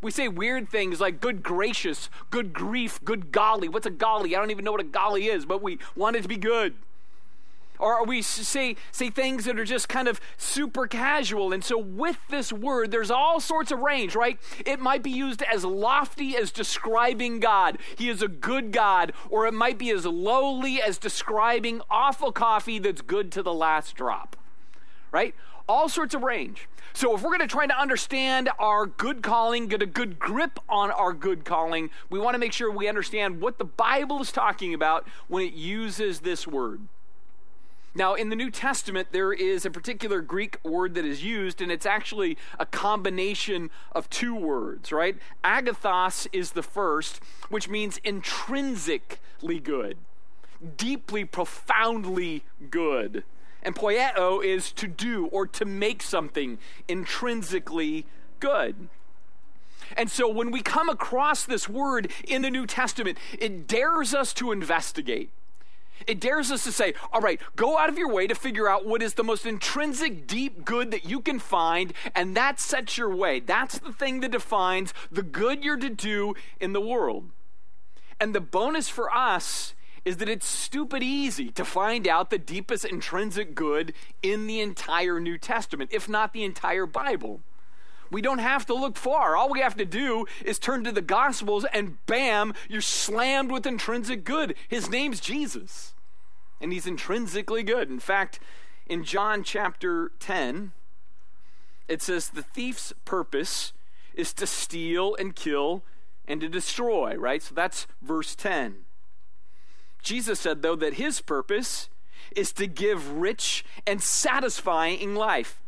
We 0.01 0.11
say 0.13 0.29
weird 0.29 0.71
things 0.71 1.01
like 1.01 1.21
good 1.21 1.43
gracious, 1.43 2.09
good 2.31 2.53
grief, 2.53 3.05
good 3.05 3.33
golly. 3.33 3.69
What's 3.69 3.87
a 3.87 3.91
golly? 3.91 4.37
I 4.37 4.39
don't 4.39 4.51
even 4.53 4.65
know 4.65 4.73
what 4.73 4.81
a 4.81 4.85
golly 4.85 5.27
is, 5.27 5.45
but 5.45 5.63
we 5.63 5.79
want 5.97 6.17
it 6.17 6.23
to 6.23 6.29
be 6.29 6.37
good. 6.37 6.75
Or 7.79 8.05
we 8.05 8.23
say, 8.23 8.77
say 8.93 9.11
things 9.11 9.45
that 9.45 9.59
are 9.59 9.65
just 9.65 9.89
kind 9.89 10.09
of 10.09 10.21
super 10.37 10.87
casual. 10.87 11.53
And 11.53 11.65
so, 11.65 11.79
with 11.79 12.19
this 12.29 12.53
word, 12.53 12.91
there's 12.91 13.11
all 13.11 13.41
sorts 13.41 13.71
of 13.71 13.81
range, 13.81 14.15
right? 14.15 14.39
It 14.65 14.81
might 14.81 15.03
be 15.03 15.11
used 15.11 15.43
as 15.43 15.65
lofty 15.65 16.37
as 16.37 16.51
describing 16.51 17.41
God. 17.41 17.79
He 17.97 18.09
is 18.09 18.23
a 18.23 18.29
good 18.29 18.73
God. 18.73 19.13
Or 19.31 19.47
it 19.47 19.55
might 19.55 19.79
be 19.79 19.91
as 19.91 20.07
lowly 20.07 20.81
as 20.81 20.99
describing 20.99 21.81
awful 21.91 22.33
coffee 22.33 22.79
that's 22.79 23.03
good 23.03 23.33
to 23.33 23.43
the 23.43 23.55
last 23.55 23.95
drop, 23.95 24.37
right? 25.11 25.35
All 25.69 25.89
sorts 25.89 26.15
of 26.15 26.23
range. 26.23 26.69
So, 26.97 27.15
if 27.15 27.21
we're 27.21 27.29
going 27.29 27.41
to 27.41 27.47
try 27.47 27.67
to 27.67 27.79
understand 27.79 28.49
our 28.59 28.87
good 28.87 29.23
calling, 29.23 29.67
get 29.67 29.83
a 29.83 29.87
good 29.87 30.19
grip 30.19 30.59
on 30.67 30.91
our 30.91 31.13
good 31.13 31.45
calling, 31.45 31.91
we 32.09 32.19
want 32.19 32.33
to 32.35 32.39
make 32.39 32.55
sure 32.55 32.71
we 32.71 32.89
understand 32.89 33.43
what 33.43 33.59
the 33.59 33.67
Bible 33.67 34.23
is 34.23 34.33
talking 34.33 34.73
about 34.73 35.07
when 35.29 35.45
it 35.45 35.53
uses 35.53 36.21
this 36.21 36.47
word. 36.47 36.81
Now, 37.97 38.13
in 38.13 38.29
the 38.29 38.37
New 38.37 38.51
Testament, 38.51 39.09
there 39.13 39.33
is 39.33 39.65
a 39.65 39.71
particular 39.71 40.21
Greek 40.21 40.59
word 40.63 40.95
that 40.97 41.07
is 41.07 41.25
used, 41.25 41.63
and 41.63 41.73
it's 41.73 41.87
actually 41.87 42.37
a 42.59 42.67
combination 42.67 43.71
of 43.93 44.11
two 44.11 44.35
words, 44.35 44.93
right? 44.93 45.17
Agathos 45.43 46.27
is 46.31 46.53
the 46.53 46.63
first, 46.63 47.23
which 47.49 47.71
means 47.71 47.99
intrinsically 48.05 49.61
good, 49.61 49.97
deeply, 50.77 51.25
profoundly 51.25 52.45
good. 52.69 53.25
And 53.63 53.75
poieo 53.75 54.45
is 54.45 54.73
to 54.73 54.87
do 54.87 55.29
or 55.29 55.47
to 55.47 55.65
make 55.65 56.03
something 56.03 56.59
intrinsically 56.87 58.05
good. 58.41 58.89
And 59.97 60.11
so 60.11 60.29
when 60.29 60.51
we 60.51 60.61
come 60.61 60.91
across 60.91 61.47
this 61.47 61.67
word 61.67 62.13
in 62.29 62.43
the 62.43 62.51
New 62.51 62.67
Testament, 62.67 63.17
it 63.39 63.67
dares 63.67 64.15
us 64.15 64.35
to 64.35 64.53
investigate. 64.53 65.31
It 66.07 66.21
dares 66.21 66.51
us 66.51 66.65
to 66.65 66.73
say, 66.73 66.95
all 67.13 67.21
right, 67.21 67.41
go 67.57 67.79
out 67.79 67.89
of 67.89 67.99
your 67.99 68.13
way 68.13 68.27
to 68.27 68.35
figure 68.35 68.69
out 68.69 68.87
what 68.87 69.03
is 69.03 69.15
the 69.15 69.25
most 69.25 69.47
intrinsic, 69.47 70.27
deep 70.27 70.65
good 70.65 70.91
that 70.91 71.05
you 71.05 71.21
can 71.21 71.39
find, 71.39 71.93
and 72.15 72.37
that 72.37 72.61
sets 72.61 72.99
your 72.99 73.15
way. 73.15 73.41
That's 73.41 73.79
the 73.79 73.93
thing 73.93 74.21
that 74.21 74.33
defines 74.33 74.93
the 75.11 75.23
good 75.23 75.65
you're 75.65 75.77
to 75.77 75.91
do 75.91 76.35
in 76.61 76.73
the 76.73 76.81
world. 76.81 77.31
And 78.21 78.35
the 78.35 78.41
bonus 78.41 78.89
for 78.89 79.15
us 79.15 79.75
is 80.05 80.19
that 80.19 80.29
it's 80.29 80.47
stupid 80.47 81.03
easy 81.03 81.51
to 81.51 81.65
find 81.65 82.07
out 82.07 82.31
the 82.31 82.39
deepest 82.39 82.85
intrinsic 82.85 83.55
good 83.55 83.93
in 84.23 84.47
the 84.47 84.61
entire 84.61 85.19
New 85.19 85.37
Testament, 85.37 85.91
if 85.93 86.09
not 86.09 86.33
the 86.33 86.45
entire 86.45 86.87
Bible. 86.87 87.41
We 88.11 88.23
don't 88.23 88.39
have 88.39 88.65
to 88.67 88.75
look 88.75 88.97
far. 88.97 89.35
All 89.35 89.51
we 89.51 89.59
have 89.59 89.77
to 89.77 89.85
do 89.85 90.27
is 90.45 90.61
turn 90.61 90.85
to 90.85 90.93
the 90.93 91.03
Gospels, 91.03 91.67
and 91.73 91.97
bam, 92.07 92.55
you're 92.69 92.81
slammed 92.81 93.51
with 93.51 93.67
intrinsic 93.67 94.23
good. 94.23 94.55
His 94.69 94.89
name's 94.89 95.19
Jesus 95.19 95.93
and 96.61 96.73
he's 96.73 96.87
intrinsically 96.87 97.63
good. 97.63 97.91
In 97.91 98.01
fact, 98.01 98.41
in 98.87 99.05
John 99.05 99.43
chapter 99.43 100.13
10, 100.21 100.73
it 101.89 102.03
says 102.03 102.29
the 102.29 102.43
thief's 102.43 102.93
purpose 103.05 103.73
is 104.15 104.33
to 104.35 104.47
steal 104.47 105.15
and 105.17 105.35
kill 105.35 105.83
and 106.27 106.41
to 106.41 106.49
destroy, 106.49 107.15
right? 107.17 107.43
So 107.43 107.55
that's 107.55 107.87
verse 108.03 108.35
10. 108.35 108.77
Jesus 110.03 110.41
said, 110.41 110.63
though, 110.63 110.77
that 110.77 110.95
his 110.95 111.21
purpose 111.21 111.89
is 112.35 112.53
to 112.53 112.67
give 112.67 113.13
rich 113.13 113.65
and 113.87 114.03
satisfying 114.03 115.15
life. 115.15 115.61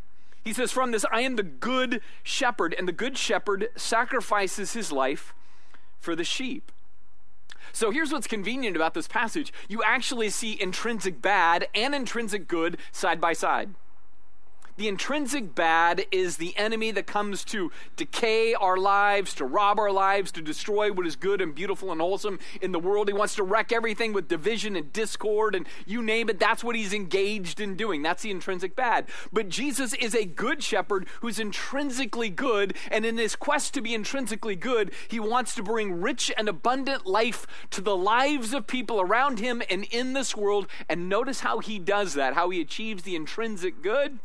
He 0.44 0.52
says, 0.52 0.72
From 0.72 0.92
this, 0.92 1.04
I 1.12 1.20
am 1.20 1.36
the 1.36 1.42
good 1.42 2.00
shepherd, 2.22 2.74
and 2.78 2.88
the 2.88 2.92
good 2.92 3.18
shepherd 3.18 3.68
sacrifices 3.76 4.72
his 4.72 4.90
life 4.92 5.34
for 5.98 6.16
the 6.16 6.24
sheep. 6.24 6.72
So 7.72 7.90
here's 7.90 8.12
what's 8.12 8.26
convenient 8.26 8.76
about 8.76 8.94
this 8.94 9.08
passage 9.08 9.52
you 9.68 9.82
actually 9.82 10.30
see 10.30 10.60
intrinsic 10.60 11.20
bad 11.20 11.68
and 11.74 11.94
intrinsic 11.94 12.48
good 12.48 12.78
side 12.92 13.20
by 13.20 13.32
side. 13.32 13.74
The 14.78 14.86
intrinsic 14.86 15.56
bad 15.56 16.06
is 16.12 16.36
the 16.36 16.56
enemy 16.56 16.92
that 16.92 17.04
comes 17.04 17.44
to 17.46 17.72
decay 17.96 18.54
our 18.54 18.76
lives, 18.76 19.34
to 19.34 19.44
rob 19.44 19.76
our 19.76 19.90
lives, 19.90 20.30
to 20.30 20.40
destroy 20.40 20.92
what 20.92 21.04
is 21.04 21.16
good 21.16 21.40
and 21.40 21.52
beautiful 21.52 21.90
and 21.90 22.00
wholesome 22.00 22.38
in 22.62 22.70
the 22.70 22.78
world. 22.78 23.08
He 23.08 23.12
wants 23.12 23.34
to 23.34 23.42
wreck 23.42 23.72
everything 23.72 24.12
with 24.12 24.28
division 24.28 24.76
and 24.76 24.92
discord 24.92 25.56
and 25.56 25.66
you 25.84 26.00
name 26.00 26.30
it. 26.30 26.38
That's 26.38 26.62
what 26.62 26.76
he's 26.76 26.92
engaged 26.94 27.58
in 27.58 27.74
doing. 27.74 28.02
That's 28.02 28.22
the 28.22 28.30
intrinsic 28.30 28.76
bad. 28.76 29.06
But 29.32 29.48
Jesus 29.48 29.94
is 29.94 30.14
a 30.14 30.24
good 30.24 30.62
shepherd 30.62 31.08
who's 31.22 31.40
intrinsically 31.40 32.30
good. 32.30 32.76
And 32.88 33.04
in 33.04 33.18
his 33.18 33.34
quest 33.34 33.74
to 33.74 33.80
be 33.80 33.96
intrinsically 33.96 34.54
good, 34.54 34.92
he 35.08 35.18
wants 35.18 35.56
to 35.56 35.62
bring 35.64 36.00
rich 36.00 36.30
and 36.38 36.48
abundant 36.48 37.04
life 37.04 37.48
to 37.70 37.80
the 37.80 37.96
lives 37.96 38.54
of 38.54 38.68
people 38.68 39.00
around 39.00 39.40
him 39.40 39.60
and 39.68 39.86
in 39.90 40.12
this 40.12 40.36
world. 40.36 40.68
And 40.88 41.08
notice 41.08 41.40
how 41.40 41.58
he 41.58 41.80
does 41.80 42.14
that, 42.14 42.34
how 42.34 42.50
he 42.50 42.60
achieves 42.60 43.02
the 43.02 43.16
intrinsic 43.16 43.82
good 43.82 44.20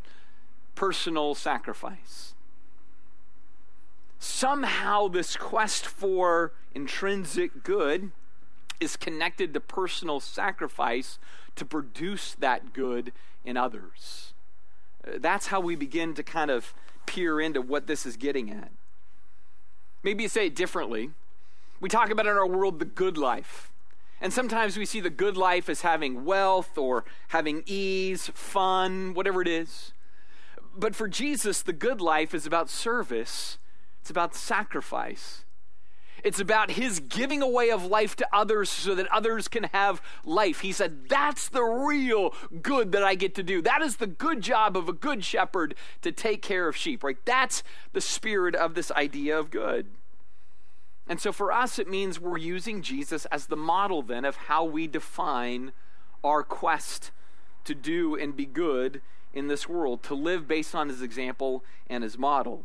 personal 0.74 1.34
sacrifice. 1.34 2.34
Somehow, 4.18 5.08
this 5.08 5.36
quest 5.36 5.86
for 5.86 6.52
intrinsic 6.74 7.62
good 7.62 8.10
is 8.80 8.96
connected 8.96 9.54
to 9.54 9.60
personal 9.60 10.20
sacrifice 10.20 11.18
to 11.56 11.64
produce 11.64 12.34
that 12.34 12.72
good 12.72 13.12
in 13.44 13.56
others. 13.56 14.32
Uh, 15.06 15.18
that's 15.18 15.48
how 15.48 15.60
we 15.60 15.76
begin 15.76 16.14
to 16.14 16.22
kind 16.22 16.50
of 16.50 16.74
peer 17.06 17.40
into 17.40 17.60
what 17.60 17.86
this 17.86 18.06
is 18.06 18.16
getting 18.16 18.50
at. 18.50 18.70
Maybe 20.02 20.24
you 20.24 20.28
say 20.28 20.46
it 20.46 20.56
differently. 20.56 21.10
We 21.80 21.88
talk 21.88 22.10
about 22.10 22.26
in 22.26 22.32
our 22.32 22.46
world 22.46 22.78
the 22.78 22.84
good 22.84 23.16
life. 23.16 23.70
And 24.20 24.32
sometimes 24.32 24.76
we 24.76 24.86
see 24.86 25.00
the 25.00 25.10
good 25.10 25.36
life 25.36 25.68
as 25.68 25.82
having 25.82 26.24
wealth 26.24 26.78
or 26.78 27.04
having 27.28 27.62
ease, 27.66 28.30
fun, 28.34 29.12
whatever 29.12 29.42
it 29.42 29.48
is. 29.48 29.92
But 30.76 30.94
for 30.94 31.08
Jesus, 31.08 31.62
the 31.62 31.72
good 31.72 32.00
life 32.00 32.34
is 32.34 32.46
about 32.46 32.70
service, 32.70 33.58
it's 34.00 34.10
about 34.10 34.34
sacrifice. 34.34 35.44
It's 36.22 36.40
about 36.40 36.70
his 36.70 37.00
giving 37.00 37.42
away 37.42 37.70
of 37.70 37.84
life 37.84 38.16
to 38.16 38.26
others 38.32 38.70
so 38.70 38.94
that 38.94 39.06
others 39.08 39.46
can 39.46 39.64
have 39.74 40.00
life. 40.24 40.60
He 40.60 40.72
said, 40.72 41.10
That's 41.10 41.50
the 41.50 41.62
real 41.62 42.34
good 42.62 42.92
that 42.92 43.04
I 43.04 43.14
get 43.14 43.34
to 43.34 43.42
do. 43.42 43.60
That 43.60 43.82
is 43.82 43.96
the 43.96 44.06
good 44.06 44.40
job 44.40 44.74
of 44.74 44.88
a 44.88 44.94
good 44.94 45.22
shepherd 45.22 45.74
to 46.00 46.10
take 46.10 46.40
care 46.40 46.66
of 46.66 46.76
sheep, 46.76 47.04
right? 47.04 47.18
That's 47.26 47.62
the 47.92 48.00
spirit 48.00 48.54
of 48.54 48.74
this 48.74 48.90
idea 48.92 49.38
of 49.38 49.50
good. 49.50 49.88
And 51.06 51.20
so 51.20 51.30
for 51.30 51.52
us, 51.52 51.78
it 51.78 51.90
means 51.90 52.18
we're 52.18 52.38
using 52.38 52.80
Jesus 52.80 53.26
as 53.26 53.46
the 53.46 53.56
model 53.56 54.00
then 54.00 54.24
of 54.24 54.36
how 54.36 54.64
we 54.64 54.86
define 54.86 55.72
our 56.24 56.42
quest 56.42 57.10
to 57.64 57.74
do 57.74 58.16
and 58.16 58.34
be 58.34 58.46
good 58.46 59.02
in 59.34 59.48
this 59.48 59.68
world, 59.68 60.02
to 60.04 60.14
live 60.14 60.48
based 60.48 60.74
on 60.74 60.88
his 60.88 61.02
example 61.02 61.64
and 61.88 62.02
his 62.02 62.16
model. 62.16 62.64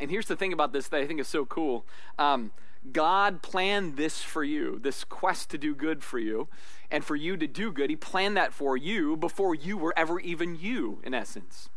And 0.00 0.10
here's 0.10 0.26
the 0.26 0.36
thing 0.36 0.52
about 0.52 0.72
this 0.72 0.88
that 0.88 1.00
I 1.00 1.06
think 1.06 1.20
is 1.20 1.28
so 1.28 1.44
cool. 1.44 1.84
Um, 2.18 2.52
God 2.90 3.42
planned 3.42 3.96
this 3.96 4.22
for 4.22 4.42
you, 4.42 4.78
this 4.80 5.04
quest 5.04 5.50
to 5.50 5.58
do 5.58 5.74
good 5.74 6.02
for 6.02 6.18
you, 6.18 6.48
and 6.90 7.04
for 7.04 7.14
you 7.14 7.36
to 7.36 7.46
do 7.46 7.70
good. 7.70 7.90
He 7.90 7.96
planned 7.96 8.36
that 8.36 8.52
for 8.52 8.76
you 8.76 9.16
before 9.16 9.54
you 9.54 9.76
were 9.76 9.94
ever 9.96 10.18
even 10.20 10.56
you, 10.56 11.00
in 11.04 11.14
essence. 11.14 11.68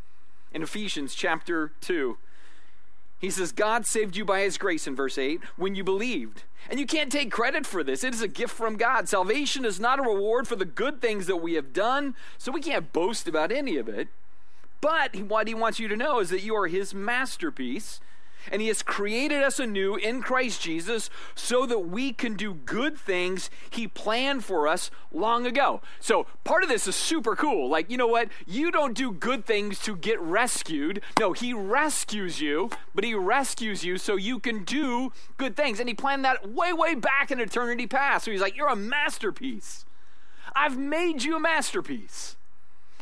In 0.52 0.64
Ephesians 0.64 1.14
chapter 1.14 1.74
2, 1.82 2.18
he 3.18 3.30
says, 3.30 3.52
God 3.52 3.86
saved 3.86 4.16
you 4.16 4.26
by 4.26 4.42
his 4.42 4.58
grace 4.58 4.88
in 4.88 4.96
verse 4.96 5.18
8 5.18 5.42
when 5.56 5.76
you 5.76 5.84
believed. 5.84 6.44
And 6.70 6.80
you 6.80 6.86
can't 6.86 7.12
take 7.12 7.32
credit 7.32 7.66
for 7.66 7.84
this. 7.84 8.04
It 8.04 8.14
is 8.14 8.22
a 8.22 8.28
gift 8.28 8.54
from 8.54 8.76
God. 8.76 9.08
Salvation 9.08 9.66
is 9.66 9.80
not 9.80 10.00
a 10.00 10.04
reward 10.04 10.48
for 10.48 10.56
the 10.56 10.66
good 10.66 11.02
things 11.02 11.28
that 11.28 11.38
we 11.38 11.54
have 11.54 11.74
done, 11.74 12.16
so 12.38 12.52
we 12.52 12.62
can't 12.62 12.92
boast 12.92 13.28
about 13.28 13.52
any 13.52 13.78
of 13.78 13.88
it. 13.88 14.08
But 14.82 15.16
what 15.16 15.48
he 15.48 15.54
wants 15.54 15.80
you 15.80 15.88
to 15.88 15.96
know 15.96 16.20
is 16.20 16.30
that 16.30 16.44
you 16.44 16.56
are 16.56 16.68
his 16.68 16.94
masterpiece 16.94 18.00
and 18.52 18.62
He 18.62 18.68
has 18.68 18.82
created 18.82 19.44
us 19.44 19.60
anew 19.60 19.96
in 19.96 20.22
Christ 20.22 20.62
Jesus 20.62 21.10
so 21.36 21.66
that 21.66 21.80
we 21.80 22.14
can 22.14 22.36
do 22.36 22.54
good 22.54 22.98
things 22.98 23.50
He 23.70 23.88
planned 23.88 24.44
for 24.44 24.68
us 24.68 24.92
long 25.12 25.46
ago. 25.46 25.82
So 26.00 26.28
part 26.44 26.64
of 26.64 26.70
this 26.70 26.88
is 26.88 26.96
super 26.96 27.36
cool. 27.36 27.70
Like, 27.70 27.90
you 27.90 27.98
know 27.98 28.08
what? 28.08 28.30
You 28.46 28.72
don't 28.72 28.96
do 28.96 29.12
good 29.12 29.46
things 29.46 29.80
to 29.80 29.96
get 29.96 30.20
rescued. 30.20 31.02
No, 31.20 31.34
He 31.34 31.54
rescues 31.54 32.42
you, 32.42 32.70
but 32.94 33.04
He 33.04 33.14
rescues 33.14 33.84
you 33.84 33.98
so 33.98 34.16
you 34.16 34.40
can 34.40 34.64
do 34.64 35.12
good 35.38 35.56
things. 35.56 35.80
And 35.80 35.90
He 35.90 35.96
planned 35.96 36.26
that 36.26 36.50
way, 36.50 36.74
way 36.74 36.96
back 36.96 37.32
in 37.32 37.40
eternity 37.40 37.88
past. 37.88 38.26
So 38.26 38.32
He's 38.32 38.42
like, 38.42 38.56
You're 38.56 38.68
a 38.68 38.76
masterpiece. 38.76 39.86
I've 40.56 40.78
made 40.78 41.24
you 41.24 41.36
a 41.36 41.40
masterpiece. 41.40 42.38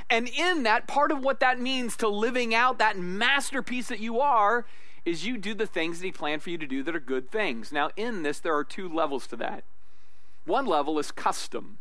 And 0.09 0.27
in 0.27 0.63
that, 0.63 0.88
part 0.88 1.12
of 1.12 1.23
what 1.23 1.39
that 1.39 1.59
means 1.59 1.95
to 1.97 2.07
living 2.07 2.53
out 2.53 2.77
that 2.79 2.97
masterpiece 2.97 3.88
that 3.88 4.00
you 4.00 4.19
are 4.19 4.65
is 5.05 5.25
you 5.25 5.38
do 5.38 5.53
the 5.53 5.65
things 5.65 6.00
that 6.00 6.05
He 6.05 6.12
planned 6.12 6.41
for 6.41 6.50
you 6.50 6.57
to 6.57 6.67
do 6.67 6.83
that 6.83 6.95
are 6.95 7.00
good 7.00 7.31
things. 7.31 7.72
Now, 7.72 7.89
in 7.95 8.24
this, 8.24 8.39
there 8.39 8.55
are 8.55 8.63
two 8.63 8.88
levels 8.88 9.27
to 9.27 9.36
that. 9.38 9.63
One 10.45 10.65
level 10.65 11.00
is 11.00 11.12
custom. 11.12 11.77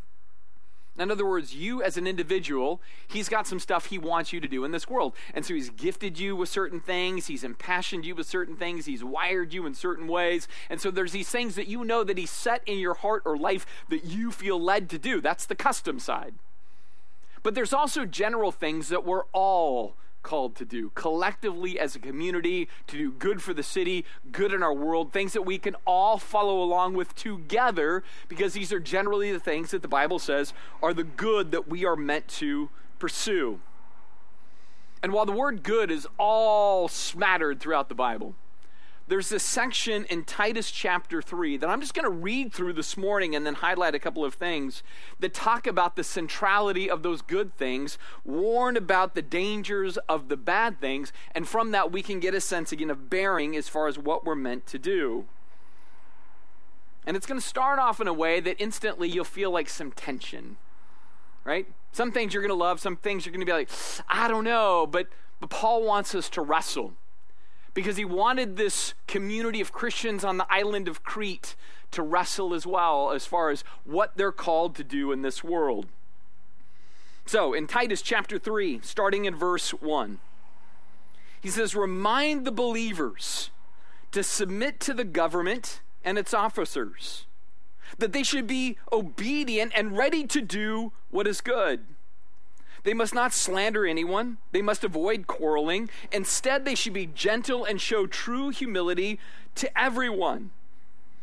In 0.99 1.11
other 1.11 1.27
words, 1.27 1.55
you 1.55 1.83
as 1.83 1.97
an 1.97 2.07
individual, 2.07 2.81
he's 3.09 3.31
got 3.31 3.47
some 3.47 3.59
stuff 3.59 3.87
he 3.87 3.97
wants 3.97 4.33
you 4.33 4.41
to 4.41 4.49
do 4.49 4.63
in 4.63 4.73
this 4.73 4.91
world. 4.91 5.15
And 5.33 5.45
so 5.45 5.55
he's 5.55 5.71
gifted 5.71 6.19
you 6.19 6.37
with 6.37 6.51
certain 6.51 6.81
things, 6.81 7.29
he's 7.29 7.45
impassioned 7.45 8.05
you 8.05 8.15
with 8.15 8.27
certain 8.27 8.57
things, 8.57 8.85
he's 8.85 9.03
wired 9.03 9.55
you 9.55 9.65
in 9.65 9.75
certain 9.75 10.07
ways. 10.07 10.49
And 10.69 10.81
so 10.83 10.91
there's 10.91 11.13
these 11.13 11.31
things 11.31 11.55
that 11.55 11.67
you 11.67 11.83
know 11.83 12.05
that 12.05 12.19
he's 12.19 12.31
set 12.31 12.63
in 12.67 12.79
your 12.79 12.95
heart 12.95 13.23
or 13.25 13.39
life 13.39 13.65
that 13.89 14.05
you 14.05 14.31
feel 14.31 14.61
led 14.61 14.91
to 14.91 14.99
do. 14.99 15.23
That's 15.23 15.47
the 15.47 15.55
custom 15.55 15.99
side. 15.99 16.35
But 17.43 17.55
there's 17.55 17.73
also 17.73 18.05
general 18.05 18.53
things 18.53 18.89
that 18.89 19.05
we're 19.05 19.25
all 19.33 19.95
called 20.23 20.55
to 20.57 20.65
do 20.65 20.91
collectively 20.95 21.79
as 21.79 21.95
a 21.95 21.99
community 21.99 22.69
to 22.87 22.97
do 22.97 23.13
good 23.13 23.43
for 23.43 23.55
the 23.55 23.63
city, 23.63 24.05
good 24.31 24.53
in 24.53 24.63
our 24.63 24.73
world, 24.73 25.13
things 25.13 25.33
that 25.33 25.43
we 25.43 25.59
can 25.59 25.77
all 25.85 26.19
follow 26.19 26.63
along 26.63 26.95
with 26.95 27.15
together 27.15 28.03
because 28.29 28.53
these 28.53 28.73
are 28.73 28.81
generally 28.81 29.33
the 29.33 29.41
things 29.41 29.71
that 29.71 29.83
the 29.83 29.89
Bible 29.89 30.19
says 30.19 30.53
are 30.83 30.95
the 30.95 31.05
good 31.05 31.51
that 31.51 31.69
we 31.69 31.85
are 31.85 31.97
meant 31.97 32.29
to 32.29 32.71
pursue. 32.99 33.61
And 35.03 35.13
while 35.13 35.27
the 35.27 35.33
word 35.33 35.63
good 35.63 35.91
is 35.91 36.07
all 36.19 36.87
smattered 36.87 37.59
throughout 37.59 37.89
the 37.89 37.95
Bible, 37.95 38.37
there's 39.13 39.29
this 39.29 39.43
section 39.43 40.07
in 40.07 40.25
Titus 40.25 40.71
chapter 40.71 41.21
3 41.21 41.59
that 41.59 41.69
I'm 41.69 41.83
just 41.83 41.93
going 41.93 42.07
to 42.07 42.11
read 42.11 42.51
through 42.51 42.73
this 42.73 42.97
morning 42.97 43.37
and 43.37 43.45
then 43.45 43.57
highlight 43.57 43.95
a 43.95 43.99
couple 43.99 44.25
of 44.25 44.33
things 44.33 44.83
that 45.21 45.35
talk 45.35 45.67
about 45.67 45.97
the 45.97 46.03
centrality 46.03 46.89
of 46.89 47.03
those 47.03 47.21
good 47.21 47.55
things, 47.59 47.99
warn 48.25 48.75
about 48.75 49.15
the 49.15 49.21
dangers 49.21 49.99
of 50.09 50.31
the 50.31 50.37
bad 50.39 50.81
things, 50.81 51.13
and 51.35 51.47
from 51.47 51.73
that 51.73 51.93
we 51.93 52.01
can 52.01 52.21
get 52.21 52.33
a 52.33 52.41
sense 52.41 52.73
again 52.73 52.89
of 52.89 53.11
bearing 53.11 53.55
as 53.55 53.69
far 53.69 53.87
as 53.87 53.99
what 53.99 54.25
we're 54.25 54.35
meant 54.35 54.65
to 54.69 54.79
do. 54.79 55.27
And 57.07 57.15
it's 57.15 57.27
going 57.27 57.39
to 57.39 57.47
start 57.47 57.79
off 57.79 58.01
in 58.01 58.09
a 58.09 58.15
way 58.15 58.41
that 58.41 58.57
instantly 58.59 59.11
you'll 59.11 59.27
feel 59.27 59.51
like 59.51 59.69
some 59.69 59.93
tension, 59.93 60.57
right? 61.45 61.67
Some 61.93 62.13
things 62.13 62.33
you're 62.33 62.43
going 62.43 62.49
to 62.49 62.55
love, 62.55 62.81
some 62.81 62.97
things 62.97 63.27
you're 63.27 63.35
going 63.35 63.45
to 63.45 63.47
be 63.47 63.53
like, 63.53 63.69
I 64.09 64.27
don't 64.27 64.45
know, 64.45 64.87
but, 64.87 65.09
but 65.39 65.51
Paul 65.51 65.85
wants 65.85 66.15
us 66.15 66.31
to 66.31 66.41
wrestle 66.41 66.95
because 67.75 67.97
he 67.97 68.05
wanted 68.05 68.57
this 68.57 68.95
community 69.07 69.61
of 69.61 69.73
Christians 69.73 70.25
on 70.25 70.37
the 70.37 70.47
island 70.51 70.89
of 70.89 71.03
Crete 71.03 71.57
to 71.91 72.03
wrestle 72.03 72.55
as 72.55 72.67
well 72.67 73.13
as 73.13 73.27
far 73.27 73.51
as 73.51 73.65
what 73.85 74.17
they're 74.17 74.33
called 74.33 74.75
to 74.77 74.85
do 74.85 75.13
in 75.13 75.23
this 75.23 75.43
world. 75.45 75.87
So, 77.25 77.55
in 77.55 77.67
Titus 77.67 78.03
chapter 78.03 78.39
3, 78.39 78.81
starting 78.83 79.25
in 79.25 79.37
verse 79.37 79.71
1, 79.71 80.19
he 81.41 81.49
says, 81.49 81.75
Remind 81.75 82.45
the 82.45 82.53
believers 82.53 83.51
to 84.11 84.23
submit 84.23 84.81
to 84.81 84.95
the 84.95 85.05
government 85.05 85.81
and 86.05 86.19
its 86.19 86.35
officers, 86.35 87.27
that 87.99 88.13
they 88.13 88.23
should 88.23 88.47
be 88.47 88.77
obedient 88.93 89.73
and 89.75 89.97
ready 89.97 90.27
to 90.27 90.41
do 90.41 90.93
what 91.11 91.27
is 91.27 91.41
good 91.41 91.85
they 92.85 92.95
must 92.95 93.15
not 93.15 93.33
slander 93.33 93.87
anyone. 93.87 94.39
They 94.51 94.63
must 94.63 94.85
avoid 94.85 95.27
quarreling. 95.27 95.89
Instead, 96.11 96.65
they 96.65 96.75
should 96.75 96.93
be 96.93 97.07
gentle 97.07 97.65
and 97.65 97.81
show 97.81 98.07
true 98.07 98.51
humility 98.51 99.21
to 99.57 99.79
everyone. 99.79 100.51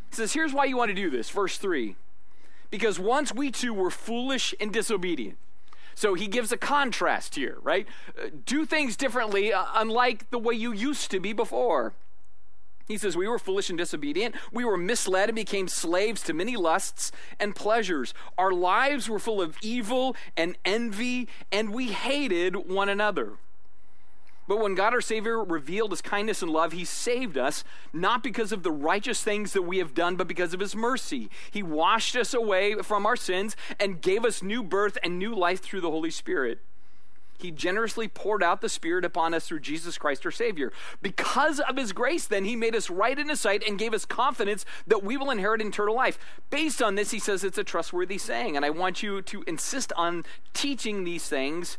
He 0.10 0.16
says, 0.16 0.34
Here's 0.34 0.54
why 0.54 0.66
you 0.66 0.78
want 0.78 0.89
to 0.89 0.96
do 0.96 1.10
this. 1.10 1.30
Verse 1.30 1.58
3 1.58 1.96
Because 2.72 3.00
once 3.00 3.34
we 3.34 3.51
too 3.51 3.74
were 3.74 3.92
foolish 3.92 4.56
and 4.60 4.72
disobedient. 4.72 5.38
So 5.96 6.13
he 6.13 6.28
gives 6.28 6.54
a 6.54 6.58
contrast 6.58 7.36
here, 7.36 7.58
right? 7.62 7.86
Uh, 8.18 8.30
do 8.46 8.66
things 8.66 8.96
differently, 8.96 9.51
uh, 9.51 9.66
unlike 9.74 10.30
the 10.30 10.39
way 10.39 10.54
you 10.54 10.72
used 10.72 11.12
to 11.12 11.20
be 11.20 11.34
before. 11.34 11.94
He 12.89 12.98
says, 12.98 13.15
We 13.15 13.27
were 13.27 13.38
foolish 13.38 13.69
and 13.69 13.77
disobedient. 13.77 14.34
We 14.51 14.65
were 14.65 14.75
misled 14.75 15.29
and 15.29 15.36
became 15.36 15.67
slaves 15.67 16.24
to 16.24 16.34
many 16.34 16.58
lusts 16.58 17.12
and 17.39 17.55
pleasures. 17.55 18.15
Our 18.36 18.51
lives 18.51 19.08
were 19.08 19.19
full 19.19 19.43
of 19.43 19.58
evil 19.62 20.15
and 20.36 20.58
envy, 20.65 21.29
and 21.51 21.72
we 21.72 21.89
hated 21.89 22.55
one 22.67 22.89
another. 22.89 23.34
But 24.48 24.60
when 24.60 24.74
God 24.74 24.96
our 24.96 25.01
Savior 25.01 25.43
revealed 25.43 25.91
his 25.91 26.01
kindness 26.01 26.41
and 26.41 26.50
love, 26.50 26.72
he 26.72 26.84
saved 26.84 27.38
us, 27.38 27.63
not 27.93 28.24
because 28.24 28.51
of 28.51 28.63
the 28.63 28.72
righteous 28.72 29.22
things 29.22 29.53
that 29.53 29.62
we 29.62 29.77
have 29.77 29.93
done, 29.93 30.15
but 30.15 30.27
because 30.27 30.55
of 30.55 30.60
his 30.60 30.75
mercy. 30.75 31.29
He 31.51 31.62
washed 31.62 32.15
us 32.15 32.34
away 32.34 32.74
from 32.81 33.05
our 33.05 33.15
sins 33.15 33.55
and 33.79 34.01
gave 34.01 34.25
us 34.25 34.41
new 34.41 34.63
birth 34.63 34.98
and 35.03 35.19
new 35.19 35.36
life 35.36 35.62
through 35.62 35.81
the 35.81 35.91
Holy 35.91 36.10
Spirit 36.10 36.60
he 37.39 37.51
generously 37.51 38.08
poured 38.08 38.43
out 38.43 38.62
the 38.62 38.69
Spirit 38.69 39.05
upon 39.05 39.34
us 39.34 39.48
through 39.48 39.62
Jesus 39.62 39.98
Christ 39.98 40.25
our 40.25 40.31
Savior. 40.31 40.72
Because 41.01 41.60
of 41.62 41.77
his 41.77 41.93
grace, 41.93 42.27
then, 42.27 42.46
he 42.46 42.55
made 42.55 42.75
us 42.75 42.89
right 42.89 43.17
in 43.17 43.29
his 43.29 43.39
sight 43.39 43.63
and 43.67 43.79
gave 43.79 43.93
us 43.93 44.05
confidence 44.05 44.65
that 44.86 45.03
we 45.03 45.17
will 45.17 45.31
inherit 45.31 45.62
eternal 45.62 45.96
life. 45.96 46.19
Based 46.50 46.81
on 46.81 46.96
this, 46.96 47.12
he 47.12 47.19
says 47.19 47.43
it's 47.43 47.58
a 47.58 47.63
trustworthy 47.63 48.17
saying. 48.17 48.55
And 48.55 48.65
I 48.65 48.69
want 48.69 49.01
you 49.01 49.22
to 49.22 49.43
insist 49.48 49.93
on 49.96 50.25
teaching 50.53 51.03
these 51.03 51.27
things 51.27 51.77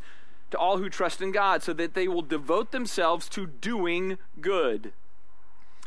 to 0.49 0.57
all 0.57 0.77
who 0.77 0.89
trust 0.89 1.21
in 1.21 1.31
God 1.31 1.63
so 1.63 1.73
that 1.73 1.93
they 1.93 2.07
will 2.07 2.21
devote 2.21 2.71
themselves 2.71 3.29
to 3.29 3.47
doing 3.47 4.17
good. 4.41 4.93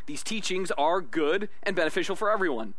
These 0.07 0.23
teachings 0.23 0.71
are 0.73 1.00
good 1.00 1.49
and 1.62 1.75
beneficial 1.75 2.16
for 2.16 2.31
everyone. 2.31 2.75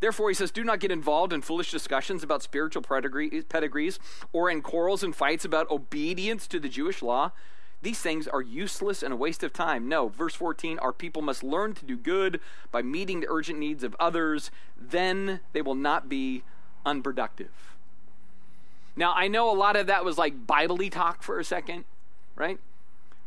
Therefore, 0.00 0.30
he 0.30 0.34
says, 0.34 0.50
do 0.50 0.64
not 0.64 0.80
get 0.80 0.90
involved 0.90 1.32
in 1.32 1.42
foolish 1.42 1.70
discussions 1.70 2.22
about 2.22 2.42
spiritual 2.42 2.82
pedigrees 2.82 3.98
or 4.32 4.50
in 4.50 4.62
quarrels 4.62 5.02
and 5.02 5.14
fights 5.14 5.44
about 5.44 5.70
obedience 5.70 6.46
to 6.48 6.58
the 6.58 6.70
Jewish 6.70 7.02
law. 7.02 7.32
these 7.82 8.00
things 8.00 8.28
are 8.28 8.42
useless 8.42 9.02
and 9.02 9.12
a 9.12 9.16
waste 9.16 9.42
of 9.42 9.52
time. 9.52 9.88
No, 9.88 10.08
verse 10.08 10.34
14, 10.34 10.78
our 10.80 10.92
people 10.92 11.22
must 11.22 11.42
learn 11.42 11.74
to 11.74 11.84
do 11.84 11.96
good 11.96 12.40
by 12.70 12.82
meeting 12.82 13.20
the 13.20 13.30
urgent 13.30 13.58
needs 13.58 13.82
of 13.82 13.96
others, 13.98 14.50
then 14.78 15.40
they 15.52 15.62
will 15.62 15.74
not 15.74 16.08
be 16.08 16.42
unproductive. 16.84 17.50
Now, 18.96 19.14
I 19.14 19.28
know 19.28 19.50
a 19.50 19.56
lot 19.56 19.76
of 19.76 19.86
that 19.86 20.04
was 20.04 20.18
like 20.18 20.46
Bible 20.46 20.76
talk 20.90 21.22
for 21.22 21.38
a 21.38 21.44
second, 21.44 21.84
right? 22.36 22.58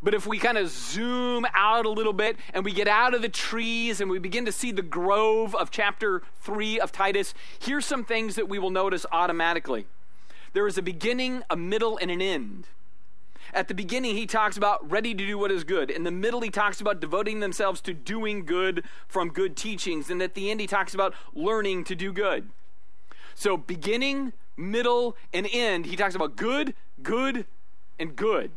But 0.03 0.13
if 0.13 0.27
we 0.27 0.37
kind 0.37 0.57
of 0.57 0.69
zoom 0.69 1.47
out 1.53 1.85
a 1.85 1.89
little 1.89 2.11
bit 2.11 2.35
and 2.53 2.65
we 2.65 2.73
get 2.73 2.89
out 2.89 3.13
of 3.13 3.21
the 3.21 3.29
trees 3.29 4.01
and 4.01 4.11
we 4.11 4.19
begin 4.19 4.45
to 4.45 4.51
see 4.51 4.73
the 4.73 4.81
grove 4.81 5.55
of 5.55 5.71
chapter 5.71 6.21
3 6.41 6.77
of 6.81 6.91
Titus, 6.91 7.33
here's 7.57 7.85
some 7.85 8.03
things 8.03 8.35
that 8.35 8.49
we 8.49 8.59
will 8.59 8.69
notice 8.69 9.05
automatically. 9.13 9.85
There 10.51 10.67
is 10.67 10.77
a 10.77 10.81
beginning, 10.81 11.43
a 11.49 11.55
middle, 11.55 11.97
and 11.97 12.11
an 12.11 12.21
end. 12.21 12.67
At 13.53 13.69
the 13.69 13.73
beginning, 13.73 14.15
he 14.15 14.25
talks 14.25 14.57
about 14.57 14.89
ready 14.89 15.13
to 15.13 15.25
do 15.25 15.37
what 15.37 15.51
is 15.51 15.63
good. 15.63 15.89
In 15.89 16.03
the 16.03 16.11
middle, 16.11 16.41
he 16.41 16.49
talks 16.49 16.81
about 16.81 16.99
devoting 16.99 17.39
themselves 17.39 17.79
to 17.81 17.93
doing 17.93 18.45
good 18.45 18.83
from 19.07 19.29
good 19.29 19.55
teachings. 19.55 20.09
And 20.09 20.21
at 20.21 20.33
the 20.33 20.51
end, 20.51 20.59
he 20.59 20.67
talks 20.67 20.93
about 20.93 21.13
learning 21.33 21.85
to 21.85 21.95
do 21.95 22.11
good. 22.11 22.49
So, 23.35 23.55
beginning, 23.55 24.33
middle, 24.57 25.15
and 25.33 25.47
end, 25.51 25.85
he 25.85 25.95
talks 25.95 26.13
about 26.13 26.35
good, 26.35 26.73
good, 27.01 27.45
and 27.97 28.15
good. 28.15 28.51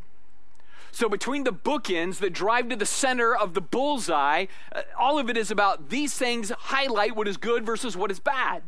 So, 0.97 1.11
between 1.11 1.45
the 1.45 1.53
bookends 1.53 2.21
that 2.21 2.33
drive 2.33 2.71
to 2.71 2.77
the 2.77 2.87
center 2.87 3.37
of 3.37 3.53
the 3.53 3.61
bullseye, 3.61 4.47
uh, 4.75 4.81
all 4.99 5.19
of 5.19 5.29
it 5.29 5.37
is 5.37 5.51
about 5.51 5.91
these 5.91 6.15
things 6.15 6.49
highlight 6.49 7.15
what 7.15 7.29
is 7.29 7.37
good 7.37 7.67
versus 7.67 7.99
what 7.99 8.11
is 8.11 8.19
bad. 8.19 8.63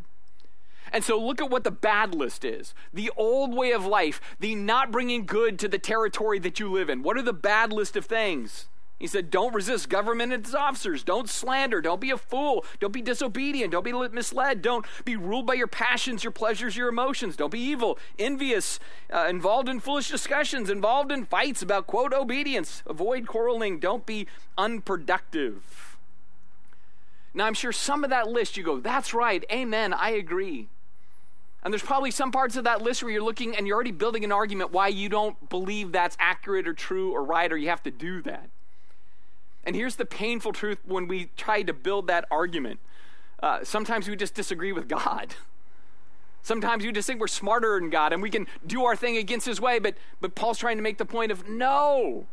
And 0.92 1.02
so, 1.02 1.18
look 1.18 1.40
at 1.40 1.49
what 1.49 1.64
the 1.64 1.70
bad 1.70 2.14
list 2.14 2.44
is 2.44 2.75
the 2.92 3.11
old 3.16 3.54
way 3.54 3.73
of 3.73 3.87
life, 3.87 4.20
the 4.40 4.54
not 4.54 4.92
bringing 4.92 5.25
good 5.25 5.58
to 5.61 5.68
the 5.68 5.78
territory 5.78 6.38
that 6.40 6.61
you 6.61 6.70
live 6.70 6.90
in. 6.90 7.02
What 7.02 7.16
are 7.16 7.23
the 7.23 7.32
bad 7.32 7.73
list 7.73 7.97
of 7.97 8.04
things? 8.04 8.68
He 8.99 9.07
said, 9.07 9.31
Don't 9.31 9.55
resist 9.55 9.88
government 9.88 10.33
and 10.33 10.45
its 10.45 10.55
officers. 10.55 11.05
Don't 11.05 11.28
slander. 11.28 11.81
Don't 11.81 12.00
be 12.00 12.11
a 12.11 12.17
fool. 12.17 12.64
Don't 12.81 12.93
be 12.93 13.02
disobedient. 13.02 13.71
Don't 13.71 13.85
be 13.85 13.93
misled. 13.93 14.61
Don't 14.61 14.85
be 15.05 15.14
ruled 15.17 15.47
by 15.47 15.55
your 15.55 15.69
passions, 15.69 16.25
your 16.25 16.33
pleasures, 16.33 16.76
your 16.76 16.88
emotions. 16.88 17.37
Don't 17.37 17.52
be 17.52 17.61
evil, 17.61 17.99
envious, 18.19 18.81
uh, 19.12 19.26
involved 19.31 19.69
in 19.69 19.78
foolish 19.78 20.11
discussions, 20.11 20.69
involved 20.69 21.12
in 21.12 21.25
fights 21.25 21.62
about, 21.62 21.87
quote, 21.87 22.12
obedience. 22.12 22.83
Avoid 22.87 23.28
quarreling. 23.28 23.78
Don't 23.78 24.05
be 24.05 24.26
unproductive. 24.57 25.97
Now, 27.35 27.47
I'm 27.47 27.55
sure 27.55 27.73
some 27.73 28.02
of 28.02 28.11
that 28.11 28.26
list 28.26 28.57
you 28.57 28.64
go, 28.64 28.81
That's 28.81 29.14
right. 29.14 29.45
Amen. 29.52 29.93
I 29.95 30.11
agree. 30.11 30.69
And 31.62 31.73
there's 31.73 31.83
probably 31.83 32.11
some 32.11 32.33
parts 32.33 32.57
of 32.57 32.64
that 32.64 32.83
list 32.83 33.02
where 33.02 33.12
you're 33.12 33.23
looking 33.23 33.57
and 33.57 33.67
you're 33.67 33.75
already 33.75 33.93
building 33.93 34.25
an 34.25 34.33
argument 34.33 34.73
why 34.73 34.88
you 34.88 35.09
don't 35.09 35.49
believe 35.49 35.93
that's 35.93 36.17
accurate 36.19 36.67
or 36.67 36.73
true 36.73 37.12
or 37.12 37.23
right 37.23 37.52
or 37.52 37.57
you 37.57 37.69
have 37.69 37.83
to 37.83 37.90
do 37.90 38.23
that. 38.23 38.49
And 39.64 39.76
here's 39.76 39.96
the 39.96 40.06
painful 40.06 40.52
truth 40.52 40.78
when 40.84 41.08
we 41.08 41.30
try 41.36 41.62
to 41.62 41.72
build 41.72 42.06
that 42.06 42.26
argument 42.30 42.80
uh, 43.42 43.62
sometimes 43.62 44.08
we 44.08 44.16
just 44.16 44.34
disagree 44.34 44.72
with 44.72 44.88
God. 44.88 45.34
Sometimes 46.42 46.84
we 46.84 46.92
just 46.92 47.06
think 47.06 47.20
we're 47.20 47.28
smarter 47.28 47.78
than 47.78 47.90
God 47.90 48.12
and 48.12 48.22
we 48.22 48.30
can 48.30 48.46
do 48.66 48.84
our 48.84 48.96
thing 48.96 49.16
against 49.16 49.46
His 49.46 49.60
way, 49.60 49.78
but, 49.78 49.96
but 50.20 50.34
Paul's 50.34 50.58
trying 50.58 50.76
to 50.76 50.82
make 50.82 50.98
the 50.98 51.04
point 51.04 51.30
of 51.30 51.48
no. 51.48 52.26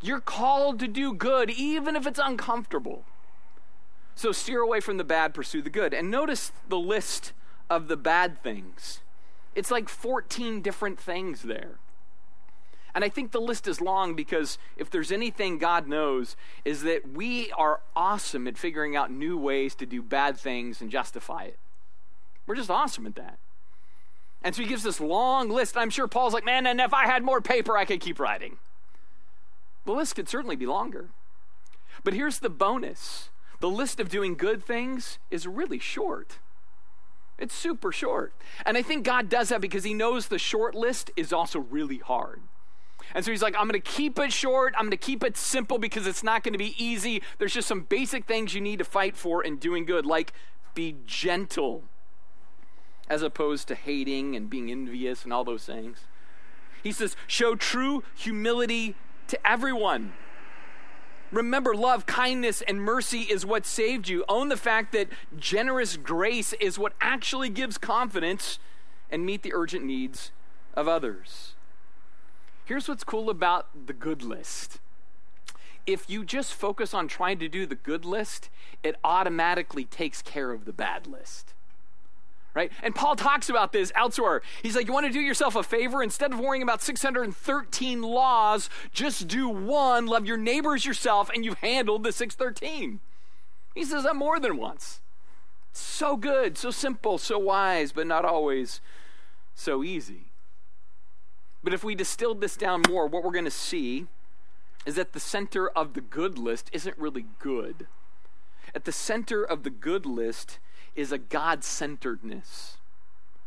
You're 0.00 0.20
called 0.20 0.78
to 0.80 0.88
do 0.88 1.14
good, 1.14 1.50
even 1.50 1.96
if 1.96 2.06
it's 2.06 2.20
uncomfortable. 2.22 3.04
So 4.14 4.30
steer 4.30 4.60
away 4.60 4.80
from 4.80 4.98
the 4.98 5.04
bad, 5.04 5.32
pursue 5.32 5.62
the 5.62 5.70
good. 5.70 5.94
And 5.94 6.10
notice 6.10 6.52
the 6.68 6.78
list 6.78 7.32
of 7.70 7.88
the 7.88 7.96
bad 7.96 8.42
things. 8.42 9.00
It's 9.54 9.70
like 9.70 9.88
14 9.88 10.60
different 10.60 10.98
things 10.98 11.42
there. 11.42 11.78
And 12.94 13.04
I 13.04 13.08
think 13.08 13.32
the 13.32 13.40
list 13.40 13.66
is 13.66 13.80
long 13.80 14.14
because 14.14 14.58
if 14.76 14.90
there's 14.90 15.10
anything 15.10 15.58
God 15.58 15.88
knows, 15.88 16.36
is 16.64 16.82
that 16.82 17.12
we 17.12 17.50
are 17.52 17.80
awesome 17.96 18.46
at 18.46 18.58
figuring 18.58 18.96
out 18.96 19.10
new 19.10 19.38
ways 19.38 19.74
to 19.76 19.86
do 19.86 20.02
bad 20.02 20.36
things 20.36 20.80
and 20.80 20.90
justify 20.90 21.44
it. 21.44 21.58
We're 22.46 22.56
just 22.56 22.70
awesome 22.70 23.06
at 23.06 23.14
that. 23.14 23.38
And 24.42 24.54
so 24.54 24.62
he 24.62 24.68
gives 24.68 24.82
this 24.82 25.00
long 25.00 25.48
list. 25.48 25.76
I'm 25.76 25.90
sure 25.90 26.08
Paul's 26.08 26.34
like, 26.34 26.44
man, 26.44 26.66
and 26.66 26.80
if 26.80 26.92
I 26.92 27.06
had 27.06 27.22
more 27.22 27.40
paper, 27.40 27.76
I 27.76 27.84
could 27.84 28.00
keep 28.00 28.18
writing. 28.18 28.56
The 29.84 29.92
list 29.92 30.16
could 30.16 30.28
certainly 30.28 30.56
be 30.56 30.66
longer. 30.66 31.08
But 32.04 32.14
here's 32.14 32.40
the 32.40 32.50
bonus 32.50 33.30
the 33.60 33.70
list 33.70 34.00
of 34.00 34.08
doing 34.08 34.34
good 34.34 34.64
things 34.64 35.18
is 35.30 35.46
really 35.46 35.78
short. 35.78 36.38
It's 37.38 37.54
super 37.54 37.92
short. 37.92 38.34
And 38.66 38.76
I 38.76 38.82
think 38.82 39.04
God 39.04 39.28
does 39.28 39.50
that 39.50 39.60
because 39.60 39.84
he 39.84 39.94
knows 39.94 40.26
the 40.26 40.38
short 40.38 40.74
list 40.74 41.12
is 41.16 41.32
also 41.32 41.60
really 41.60 41.98
hard. 41.98 42.40
And 43.14 43.24
so 43.24 43.30
he's 43.30 43.42
like, 43.42 43.54
I'm 43.56 43.68
going 43.68 43.80
to 43.80 43.90
keep 43.90 44.18
it 44.18 44.32
short. 44.32 44.74
I'm 44.76 44.84
going 44.84 44.90
to 44.90 44.96
keep 44.96 45.22
it 45.22 45.36
simple 45.36 45.78
because 45.78 46.06
it's 46.06 46.22
not 46.22 46.42
going 46.42 46.52
to 46.52 46.58
be 46.58 46.74
easy. 46.82 47.22
There's 47.38 47.54
just 47.54 47.68
some 47.68 47.82
basic 47.82 48.24
things 48.24 48.54
you 48.54 48.60
need 48.60 48.78
to 48.78 48.84
fight 48.84 49.16
for 49.16 49.44
in 49.44 49.56
doing 49.56 49.84
good, 49.84 50.06
like 50.06 50.32
be 50.74 50.96
gentle, 51.06 51.84
as 53.08 53.22
opposed 53.22 53.68
to 53.68 53.74
hating 53.74 54.34
and 54.34 54.48
being 54.48 54.70
envious 54.70 55.24
and 55.24 55.32
all 55.32 55.44
those 55.44 55.64
things. 55.64 56.04
He 56.82 56.92
says, 56.92 57.16
show 57.26 57.54
true 57.54 58.02
humility 58.14 58.96
to 59.28 59.46
everyone. 59.46 60.14
Remember, 61.30 61.74
love, 61.74 62.04
kindness, 62.04 62.60
and 62.62 62.82
mercy 62.82 63.20
is 63.20 63.46
what 63.46 63.64
saved 63.64 64.08
you. 64.08 64.24
Own 64.28 64.48
the 64.48 64.56
fact 64.56 64.92
that 64.92 65.08
generous 65.38 65.96
grace 65.96 66.52
is 66.54 66.78
what 66.78 66.92
actually 67.00 67.48
gives 67.48 67.78
confidence 67.78 68.58
and 69.10 69.24
meet 69.24 69.42
the 69.42 69.54
urgent 69.54 69.84
needs 69.84 70.30
of 70.74 70.88
others. 70.88 71.51
Here's 72.64 72.88
what's 72.88 73.04
cool 73.04 73.28
about 73.28 73.86
the 73.86 73.92
good 73.92 74.22
list. 74.22 74.78
If 75.84 76.08
you 76.08 76.24
just 76.24 76.54
focus 76.54 76.94
on 76.94 77.08
trying 77.08 77.38
to 77.40 77.48
do 77.48 77.66
the 77.66 77.74
good 77.74 78.04
list, 78.04 78.50
it 78.82 78.96
automatically 79.02 79.84
takes 79.84 80.22
care 80.22 80.52
of 80.52 80.64
the 80.64 80.72
bad 80.72 81.06
list. 81.06 81.54
Right? 82.54 82.70
And 82.82 82.94
Paul 82.94 83.16
talks 83.16 83.48
about 83.48 83.72
this 83.72 83.90
elsewhere. 83.96 84.42
He's 84.62 84.76
like, 84.76 84.86
You 84.86 84.92
want 84.92 85.06
to 85.06 85.12
do 85.12 85.20
yourself 85.20 85.56
a 85.56 85.62
favor? 85.62 86.02
Instead 86.02 86.32
of 86.32 86.38
worrying 86.38 86.62
about 86.62 86.82
613 86.82 88.02
laws, 88.02 88.68
just 88.92 89.26
do 89.26 89.48
one, 89.48 90.06
love 90.06 90.26
your 90.26 90.36
neighbors 90.36 90.84
yourself, 90.84 91.30
and 91.30 91.44
you've 91.44 91.58
handled 91.58 92.04
the 92.04 92.12
613. 92.12 93.00
He 93.74 93.84
says 93.84 94.04
that 94.04 94.16
more 94.16 94.38
than 94.38 94.58
once. 94.58 95.00
So 95.72 96.16
good, 96.16 96.58
so 96.58 96.70
simple, 96.70 97.16
so 97.16 97.38
wise, 97.38 97.90
but 97.92 98.06
not 98.06 98.26
always 98.26 98.82
so 99.54 99.82
easy. 99.82 100.31
But 101.62 101.74
if 101.74 101.84
we 101.84 101.94
distilled 101.94 102.40
this 102.40 102.56
down 102.56 102.82
more, 102.88 103.06
what 103.06 103.22
we're 103.22 103.30
going 103.30 103.44
to 103.44 103.50
see 103.50 104.06
is 104.84 104.96
that 104.96 105.12
the 105.12 105.20
center 105.20 105.68
of 105.68 105.94
the 105.94 106.00
good 106.00 106.38
list 106.38 106.68
isn't 106.72 106.98
really 106.98 107.26
good. 107.38 107.86
At 108.74 108.84
the 108.84 108.92
center 108.92 109.44
of 109.44 109.62
the 109.62 109.70
good 109.70 110.06
list 110.06 110.58
is 110.96 111.12
a 111.12 111.18
God 111.18 111.62
centeredness 111.62 112.78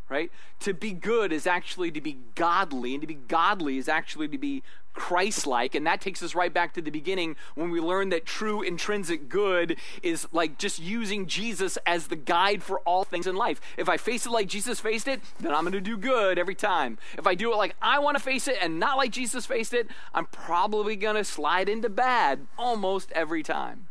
right? 0.10 0.32
To 0.62 0.74
be 0.74 0.92
good 0.92 1.32
is 1.32 1.48
actually 1.48 1.92
to 1.92 2.02
be 2.02 2.20
godly, 2.36 2.94
and 2.94 3.02
to 3.02 3.08
be 3.08 3.16
godly 3.16 3.78
is 3.78 3.90
actually 3.90 4.28
to 4.30 4.38
be 4.38 4.64
Christ 4.96 5.46
like. 5.46 5.76
And 5.76 5.86
that 5.86 6.02
takes 6.02 6.24
us 6.24 6.34
right 6.34 6.54
back 6.54 6.74
to 6.74 6.82
the 6.82 6.90
beginning 6.90 7.36
when 7.54 7.70
we 7.70 7.80
learn 7.80 8.10
that 8.10 8.26
true 8.26 8.62
intrinsic 8.62 9.30
good 9.30 9.78
is 10.02 10.28
like 10.32 10.58
just 10.58 10.80
using 10.80 11.28
Jesus 11.28 11.78
as 11.86 12.08
the 12.08 12.16
guide 12.16 12.64
for 12.64 12.80
all 12.82 13.04
things 13.04 13.28
in 13.28 13.36
life. 13.36 13.62
If 13.78 13.88
I 13.88 13.98
face 13.98 14.26
it 14.26 14.32
like 14.32 14.48
Jesus 14.48 14.80
faced 14.80 15.08
it, 15.08 15.22
then 15.40 15.54
I'm 15.54 15.62
going 15.62 15.74
to 15.74 15.82
do 15.82 15.98
good 15.98 16.40
every 16.40 16.56
time. 16.56 16.98
If 17.18 17.28
I 17.28 17.36
do 17.36 17.54
it 17.54 17.58
like 17.58 17.76
I 17.82 18.00
want 18.00 18.18
to 18.18 18.24
face 18.24 18.48
it 18.48 18.58
and 18.62 18.80
not 18.80 18.98
like 18.98 19.12
Jesus 19.12 19.46
faced 19.46 19.74
it, 19.74 19.88
I'm 20.14 20.26
probably 20.26 20.96
going 20.96 21.16
to 21.16 21.24
slide 21.24 21.70
into 21.70 21.90
bad 21.90 22.48
almost 22.58 23.12
every 23.12 23.44
time. 23.44 23.88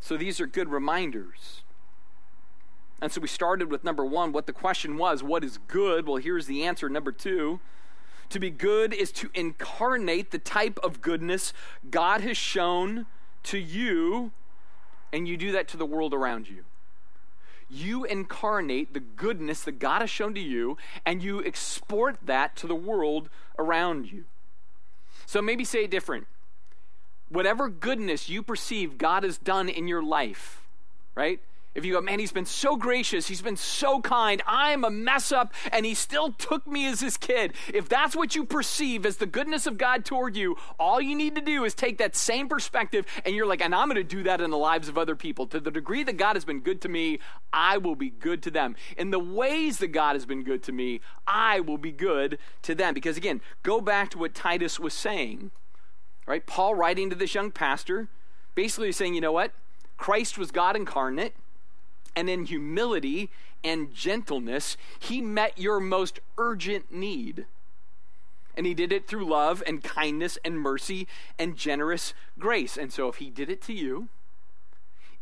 So 0.00 0.16
these 0.16 0.40
are 0.40 0.46
good 0.46 0.70
reminders 0.70 1.62
and 3.00 3.12
so 3.12 3.20
we 3.20 3.28
started 3.28 3.70
with 3.70 3.84
number 3.84 4.04
one, 4.04 4.32
what 4.32 4.46
the 4.46 4.52
question 4.52 4.96
was, 4.96 5.22
what 5.22 5.44
is 5.44 5.58
good? 5.68 6.06
Well, 6.06 6.16
here's 6.16 6.46
the 6.46 6.64
answer. 6.64 6.88
Number 6.88 7.12
two, 7.12 7.60
to 8.30 8.38
be 8.38 8.50
good 8.50 8.92
is 8.92 9.12
to 9.12 9.30
incarnate 9.34 10.30
the 10.30 10.38
type 10.38 10.78
of 10.82 11.00
goodness 11.00 11.52
God 11.90 12.20
has 12.20 12.36
shown 12.36 13.06
to 13.44 13.58
you, 13.58 14.32
and 15.12 15.26
you 15.26 15.36
do 15.36 15.52
that 15.52 15.68
to 15.68 15.76
the 15.76 15.86
world 15.86 16.12
around 16.12 16.48
you. 16.48 16.64
You 17.70 18.04
incarnate 18.04 18.94
the 18.94 19.00
goodness 19.00 19.62
that 19.62 19.78
God 19.78 20.00
has 20.00 20.10
shown 20.10 20.34
to 20.34 20.40
you, 20.40 20.76
and 21.04 21.22
you 21.22 21.42
export 21.42 22.18
that 22.24 22.56
to 22.56 22.66
the 22.66 22.74
world 22.74 23.28
around 23.58 24.10
you. 24.10 24.24
So 25.26 25.42
maybe 25.42 25.64
say 25.64 25.84
it 25.84 25.90
different. 25.90 26.26
Whatever 27.28 27.68
goodness 27.68 28.28
you 28.28 28.42
perceive 28.42 28.96
God 28.96 29.22
has 29.22 29.36
done 29.36 29.68
in 29.68 29.86
your 29.86 30.02
life, 30.02 30.66
right? 31.14 31.40
If 31.78 31.84
you 31.84 31.92
go, 31.92 32.00
man, 32.00 32.18
he's 32.18 32.32
been 32.32 32.44
so 32.44 32.76
gracious, 32.76 33.28
he's 33.28 33.40
been 33.40 33.56
so 33.56 34.00
kind, 34.00 34.42
I'm 34.48 34.82
a 34.82 34.90
mess 34.90 35.30
up, 35.30 35.54
and 35.70 35.86
he 35.86 35.94
still 35.94 36.32
took 36.32 36.66
me 36.66 36.86
as 36.86 36.98
his 36.98 37.16
kid. 37.16 37.54
If 37.72 37.88
that's 37.88 38.16
what 38.16 38.34
you 38.34 38.44
perceive 38.44 39.06
as 39.06 39.18
the 39.18 39.26
goodness 39.26 39.64
of 39.64 39.78
God 39.78 40.04
toward 40.04 40.36
you, 40.36 40.56
all 40.76 41.00
you 41.00 41.14
need 41.14 41.36
to 41.36 41.40
do 41.40 41.64
is 41.64 41.74
take 41.74 41.98
that 41.98 42.16
same 42.16 42.48
perspective 42.48 43.06
and 43.24 43.36
you're 43.36 43.46
like, 43.46 43.62
and 43.62 43.72
I'm 43.72 43.86
going 43.86 43.94
to 43.94 44.02
do 44.02 44.24
that 44.24 44.40
in 44.40 44.50
the 44.50 44.58
lives 44.58 44.88
of 44.88 44.98
other 44.98 45.14
people. 45.14 45.46
To 45.46 45.60
the 45.60 45.70
degree 45.70 46.02
that 46.02 46.16
God 46.16 46.34
has 46.34 46.44
been 46.44 46.60
good 46.60 46.80
to 46.80 46.88
me, 46.88 47.20
I 47.52 47.78
will 47.78 47.94
be 47.94 48.10
good 48.10 48.42
to 48.42 48.50
them. 48.50 48.74
In 48.96 49.10
the 49.10 49.20
ways 49.20 49.78
that 49.78 49.88
God 49.88 50.16
has 50.16 50.26
been 50.26 50.42
good 50.42 50.64
to 50.64 50.72
me, 50.72 51.00
I 51.28 51.60
will 51.60 51.78
be 51.78 51.92
good 51.92 52.38
to 52.62 52.74
them. 52.74 52.92
Because 52.92 53.16
again, 53.16 53.40
go 53.62 53.80
back 53.80 54.10
to 54.10 54.18
what 54.18 54.34
Titus 54.34 54.80
was 54.80 54.94
saying, 54.94 55.52
right? 56.26 56.44
Paul 56.44 56.74
writing 56.74 57.08
to 57.10 57.16
this 57.16 57.34
young 57.34 57.52
pastor, 57.52 58.08
basically 58.56 58.90
saying, 58.90 59.14
you 59.14 59.20
know 59.20 59.30
what? 59.30 59.52
Christ 59.96 60.38
was 60.38 60.50
God 60.50 60.74
incarnate 60.74 61.34
and 62.18 62.28
in 62.28 62.46
humility 62.46 63.30
and 63.62 63.94
gentleness, 63.94 64.76
he 64.98 65.20
met 65.20 65.56
your 65.56 65.78
most 65.78 66.18
urgent 66.36 66.92
need. 66.92 67.46
And 68.56 68.66
he 68.66 68.74
did 68.74 68.92
it 68.92 69.06
through 69.06 69.24
love 69.24 69.62
and 69.68 69.84
kindness 69.84 70.36
and 70.44 70.58
mercy 70.58 71.06
and 71.38 71.56
generous 71.56 72.14
grace. 72.36 72.76
And 72.76 72.92
so, 72.92 73.06
if 73.06 73.16
he 73.16 73.30
did 73.30 73.48
it 73.48 73.62
to 73.62 73.72
you, 73.72 74.08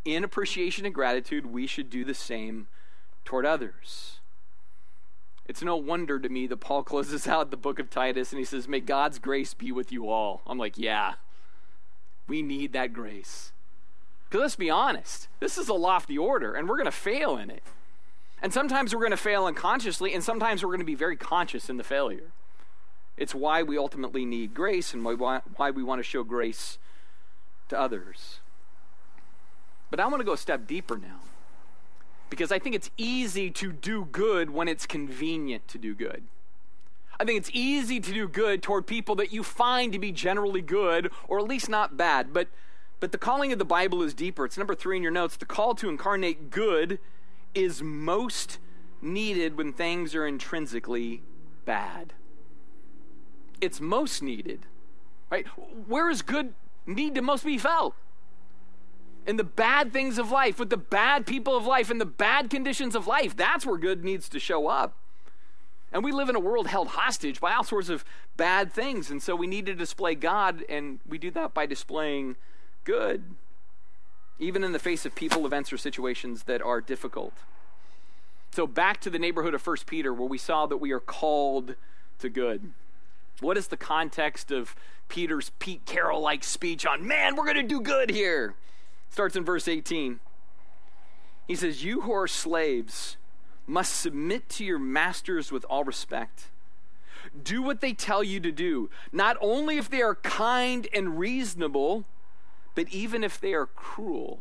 in 0.07 0.25
appreciation 0.25 0.87
and 0.87 0.95
gratitude, 0.95 1.45
we 1.45 1.67
should 1.67 1.91
do 1.91 2.03
the 2.03 2.15
same 2.15 2.67
toward 3.27 3.45
others. 3.45 4.21
It's 5.45 5.63
no 5.63 5.77
wonder 5.77 6.19
to 6.19 6.31
me 6.31 6.47
that 6.47 6.57
Paul 6.57 6.83
closes 6.83 7.29
out 7.29 7.51
the 7.51 7.59
book 7.59 7.79
of 7.79 7.91
Titus 7.91 8.33
and 8.33 8.39
he 8.39 8.47
says, 8.47 8.67
May 8.67 8.81
God's 8.81 9.19
grace 9.19 9.53
be 9.53 9.71
with 9.71 9.93
you 9.93 10.09
all. 10.09 10.41
I'm 10.47 10.57
like, 10.57 10.79
yeah, 10.79 11.15
we 12.27 12.41
need 12.41 12.73
that 12.73 12.95
grace. 12.95 13.53
Because 14.37 14.43
let's 14.43 14.57
be 14.57 14.69
honest, 14.69 15.29
this 15.41 15.57
is 15.57 15.71
a 15.71 15.73
lofty 15.73 16.19
order, 16.19 16.53
and 16.53 16.69
we're 16.69 16.77
going 16.77 16.85
to 16.85 16.91
fail 16.91 17.39
in 17.39 17.49
it. 17.49 17.63
And 18.43 18.53
sometimes 18.53 18.95
we're 18.95 19.01
going 19.01 19.11
to 19.13 19.17
fail 19.17 19.47
unconsciously, 19.47 20.13
and 20.13 20.23
sometimes 20.23 20.63
we're 20.63 20.69
going 20.69 20.81
to 20.81 20.85
be 20.85 20.95
very 20.95 21.17
conscious 21.17 21.71
in 21.71 21.79
the 21.79 21.83
failure. 21.83 22.33
It's 23.17 23.35
why 23.35 23.63
we 23.63 23.79
ultimately 23.79 24.27
need 24.27 24.53
grace 24.53 24.93
and 24.93 25.03
why, 25.03 25.71
we 25.71 25.83
want 25.83 26.01
to 26.01 26.03
show 26.03 26.23
grace 26.23 26.77
to 27.71 27.81
others. 27.81 28.41
But 29.91 30.01
I 30.01 30.07
want 30.07 30.21
to 30.21 30.25
go 30.25 30.35
a 30.35 30.37
step 30.37 30.67
deeper 30.67 30.99
now. 30.99 31.21
Because 32.29 32.53
I 32.53 32.59
think 32.59 32.75
it's 32.75 32.91
easy 32.99 33.51
to 33.53 33.73
do 33.73 34.05
good 34.05 34.51
when 34.51 34.69
it's 34.69 34.85
convenient 34.85 35.67
to 35.69 35.79
do 35.79 35.95
good. 35.95 36.25
I 37.19 37.25
think 37.25 37.39
it's 37.39 37.51
easy 37.55 38.01
to 38.01 38.13
do 38.13 38.29
good 38.29 38.63
toward 38.63 38.87
people 38.87 39.15
that 39.15 39.33
you 39.33 39.43
find 39.43 39.95
to 39.95 39.99
be 39.99 40.13
generally 40.13 40.61
good 40.61 41.11
or 41.27 41.39
at 41.39 41.47
least 41.47 41.71
not 41.71 41.97
bad. 41.97 42.35
But 42.35 42.49
but 43.01 43.13
the 43.13 43.19
calling 43.19 43.53
of 43.53 43.59
the 43.59 43.65
Bible 43.65 44.03
is 44.03 44.15
deeper. 44.15 44.45
It's 44.45 44.57
number 44.57 44.75
three 44.75 44.97
in 44.97 45.03
your 45.03 45.13
notes. 45.13 45.37
The 45.37 45.45
call 45.45 45.75
to 45.77 45.89
incarnate 45.89 46.51
good 46.51 46.99
is 47.55 47.83
most 47.83 48.59
needed 49.01 49.57
when 49.57 49.73
things 49.73 50.15
are 50.15 50.27
intrinsically 50.27 51.23
bad. 51.65 52.15
It's 53.61 53.81
most 53.81 54.23
needed, 54.23 54.67
right? 55.31 55.47
Where 55.87 56.11
is 56.11 56.23
good 56.23 56.55
need 56.87 57.15
to 57.15 57.23
most 57.23 57.45
be 57.45 57.59
felt? 57.59 57.95
In 59.27 59.37
the 59.37 59.45
bad 59.45 59.93
things 59.93 60.19
of 60.19 60.31
life, 60.31 60.59
with 60.59 60.71
the 60.71 60.77
bad 60.77 61.27
people 61.27 61.57
of 61.57 61.67
life, 61.67 61.91
in 61.91 61.99
the 61.99 62.07
bad 62.07 62.49
conditions 62.49 62.95
of 62.95 63.07
life. 63.07 63.37
That's 63.37 63.67
where 63.67 63.77
good 63.77 64.05
needs 64.05 64.29
to 64.29 64.39
show 64.39 64.69
up. 64.69 64.97
And 65.93 66.05
we 66.05 66.13
live 66.13 66.29
in 66.29 66.37
a 66.37 66.41
world 66.41 66.69
held 66.69 66.89
hostage 66.89 67.41
by 67.41 67.55
all 67.55 67.65
sorts 67.65 67.89
of 67.89 68.05
bad 68.37 68.73
things. 68.73 69.11
And 69.11 69.23
so 69.23 69.35
we 69.35 69.47
need 69.47 69.67
to 69.67 69.75
display 69.75 70.15
God, 70.15 70.65
and 70.69 71.01
we 71.09 71.19
do 71.19 71.31
that 71.33 71.55
by 71.55 71.67
displaying 71.67 72.37
good, 72.87 73.25
even 74.39 74.65
in 74.65 74.73
the 74.73 74.79
face 74.79 75.05
of 75.05 75.15
people, 75.15 75.45
events, 75.45 75.71
or 75.73 75.77
situations 75.77 76.45
that 76.45 76.63
are 76.63 76.81
difficult. 76.81 77.35
So, 78.53 78.67
back 78.67 79.03
to 79.03 79.11
the 79.11 79.19
neighborhood 79.19 79.53
of 79.53 79.67
1 79.67 79.77
Peter, 79.87 80.15
where 80.15 80.29
we 80.29 80.39
saw 80.39 80.65
that 80.65 80.79
we 80.79 80.93
are 80.93 81.01
called 81.01 81.75
to 82.21 82.31
good. 82.31 82.73
What 83.41 83.59
is 83.59 83.69
the 83.69 83.77
context 83.77 84.51
of 84.51 84.75
Peter's 85.09 85.51
Pete 85.59 85.85
Carroll 85.85 86.23
like 86.23 86.43
speech 86.43 86.87
on, 86.87 87.07
man, 87.07 87.37
we're 87.37 87.45
going 87.45 87.57
to 87.57 87.63
do 87.63 87.83
good 87.83 88.09
here? 88.09 88.55
Starts 89.11 89.37
in 89.37 89.45
verse 89.45 89.69
18. 89.69 90.21
He 91.47 91.55
says, 91.55 91.85
You 91.85 92.03
who 92.03 92.13
are 92.13 92.27
slaves 92.27 93.17
must 93.67 93.95
submit 93.95 94.49
to 94.49 94.65
your 94.65 94.79
masters 94.79 95.53
with 95.53 95.67
all 95.69 95.85
respect. 95.85 96.49
Do 97.43 97.61
what 97.61 97.81
they 97.81 97.93
tell 97.93 98.23
you 98.23 98.41
to 98.41 98.53
do, 98.53 98.89
not 99.13 99.37
only 99.41 99.77
if 99.77 99.91
they 99.91 100.01
are 100.01 100.15
kind 100.15 100.87
and 100.95 101.19
reasonable 101.19 102.05
but 102.77 102.89
even 102.91 103.25
if 103.25 103.41
they 103.41 103.55
are 103.55 103.67
cruel. 103.67 104.39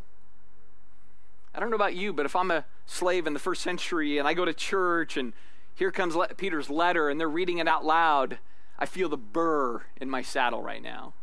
I 1.56 1.60
don't 1.60 1.70
know 1.70 1.76
about 1.78 1.96
you, 1.96 2.14
but 2.14 2.26
if 2.26 2.36
I'm 2.36 2.52
a 2.52 2.66
slave 2.86 3.26
in 3.26 3.34
the 3.34 3.40
first 3.40 3.64
century 3.64 4.18
and 4.20 4.28
I 4.28 4.34
go 4.34 4.46
to 4.46 4.54
church 4.54 5.16
and 5.16 5.32
here 5.74 5.90
comes 5.90 6.16
Peter's 6.38 6.70
letter 6.70 7.10
and 7.10 7.20
they're 7.20 7.30
reading 7.30 7.58
it 7.58 7.68
out 7.68 7.86
loud, 7.86 8.38
I 8.78 8.86
feel 8.86 9.08
the 9.08 9.18
burr 9.18 9.86
in 10.00 10.10
my 10.10 10.22
saddle 10.22 10.62
right 10.62 10.84
now. 10.84 11.14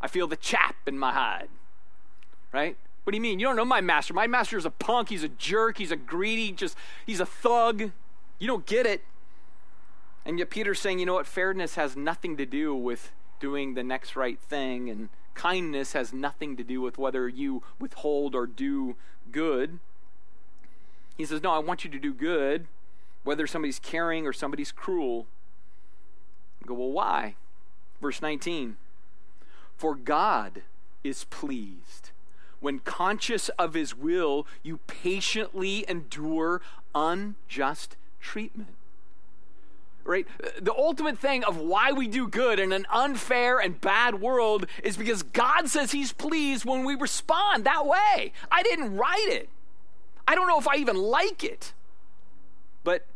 I 0.00 0.08
feel 0.08 0.26
the 0.26 0.36
chap 0.36 0.76
in 0.86 0.98
my 0.98 1.12
hide. 1.12 1.50
Right? 2.52 2.78
What 3.04 3.10
do 3.12 3.16
you 3.18 3.22
mean? 3.22 3.38
You 3.38 3.46
don't 3.46 3.56
know 3.56 3.66
my 3.66 3.82
master. 3.82 4.14
My 4.14 4.26
master 4.26 4.56
is 4.56 4.64
a 4.64 4.70
punk. 4.70 5.10
He's 5.10 5.22
a 5.22 5.28
jerk. 5.28 5.76
He's 5.76 5.92
a 5.92 5.96
greedy, 5.96 6.52
just, 6.52 6.76
he's 7.04 7.20
a 7.20 7.26
thug. 7.26 7.92
You 8.38 8.46
don't 8.46 8.64
get 8.64 8.86
it. 8.86 9.04
And 10.24 10.38
yet 10.38 10.48
Peter's 10.48 10.80
saying, 10.80 11.00
you 11.00 11.06
know 11.06 11.14
what? 11.14 11.26
Fairness 11.26 11.74
has 11.74 11.96
nothing 11.96 12.38
to 12.38 12.46
do 12.46 12.74
with 12.74 13.12
doing 13.40 13.74
the 13.74 13.84
next 13.84 14.16
right 14.16 14.38
thing 14.38 14.88
and 14.88 15.10
Kindness 15.40 15.94
has 15.94 16.12
nothing 16.12 16.54
to 16.58 16.62
do 16.62 16.82
with 16.82 16.98
whether 16.98 17.26
you 17.26 17.62
withhold 17.78 18.34
or 18.34 18.46
do 18.46 18.96
good. 19.32 19.78
He 21.16 21.24
says, 21.24 21.42
No, 21.42 21.50
I 21.50 21.58
want 21.60 21.82
you 21.82 21.90
to 21.90 21.98
do 21.98 22.12
good, 22.12 22.66
whether 23.24 23.46
somebody's 23.46 23.78
caring 23.78 24.26
or 24.26 24.34
somebody's 24.34 24.70
cruel. 24.70 25.26
I 26.62 26.66
go, 26.66 26.74
Well, 26.74 26.90
why? 26.90 27.36
Verse 28.02 28.20
19 28.20 28.76
For 29.78 29.94
God 29.94 30.60
is 31.02 31.24
pleased 31.24 32.10
when 32.60 32.80
conscious 32.80 33.48
of 33.58 33.72
his 33.72 33.96
will, 33.96 34.46
you 34.62 34.76
patiently 34.86 35.86
endure 35.88 36.60
unjust 36.94 37.96
treatment 38.20 38.74
right? 40.04 40.26
The 40.60 40.74
ultimate 40.74 41.18
thing 41.18 41.44
of 41.44 41.56
why 41.56 41.92
we 41.92 42.08
do 42.08 42.26
good 42.26 42.58
in 42.58 42.72
an 42.72 42.86
unfair 42.90 43.58
and 43.58 43.80
bad 43.80 44.20
world 44.20 44.66
is 44.82 44.96
because 44.96 45.22
God 45.22 45.68
says 45.68 45.92
He's 45.92 46.12
pleased 46.12 46.64
when 46.64 46.84
we 46.84 46.94
respond 46.94 47.64
that 47.64 47.86
way. 47.86 48.32
I 48.50 48.62
didn't 48.62 48.96
write 48.96 49.28
it. 49.28 49.48
I 50.26 50.34
don't 50.34 50.48
know 50.48 50.58
if 50.58 50.68
I 50.68 50.76
even 50.76 50.96
like 50.96 51.42
it. 51.44 51.72
But 52.84 53.06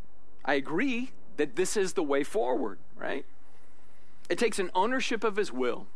I 0.44 0.54
agree 0.54 1.12
that 1.36 1.56
this 1.56 1.76
is 1.76 1.94
the 1.94 2.02
way 2.02 2.22
forward, 2.22 2.78
right? 2.96 3.24
It 4.28 4.38
takes 4.38 4.58
an 4.58 4.70
ownership 4.74 5.24
of 5.24 5.36
His 5.36 5.52
will 5.52 5.86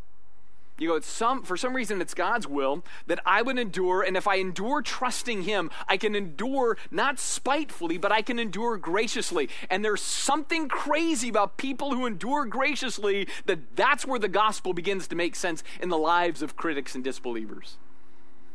you 0.81 0.89
go, 0.89 1.01
some, 1.01 1.43
for 1.43 1.57
some 1.57 1.75
reason, 1.75 2.01
it's 2.01 2.15
God's 2.15 2.47
will 2.47 2.85
that 3.07 3.21
I 3.27 3.43
would 3.43 3.59
endure, 3.59 4.03
and 4.03 4.17
if 4.17 4.29
I 4.29 4.37
endure 4.37 4.83
trusting 4.83 5.43
Him, 5.43 5.71
I 5.89 5.97
can 5.97 6.15
endure 6.15 6.77
not 6.91 7.19
spitefully, 7.19 7.99
but 7.99 8.13
I 8.13 8.23
can 8.23 8.39
endure 8.39 8.77
graciously. 8.77 9.49
And 9.71 9.85
there's 9.85 10.03
something 10.03 10.69
crazy 10.69 11.29
about 11.29 11.57
people 11.57 11.95
who 11.95 12.07
endure 12.07 12.45
graciously 12.47 13.29
that 13.47 13.77
that's 13.77 14.07
where 14.07 14.19
the 14.19 14.29
gospel 14.29 14.73
begins 14.73 15.09
to 15.09 15.17
make 15.17 15.37
sense 15.37 15.65
in 15.81 15.89
the 15.89 15.99
lives 15.99 16.43
of 16.43 16.57
critics 16.57 16.95
and 16.95 17.03
disbelievers. 17.03 17.77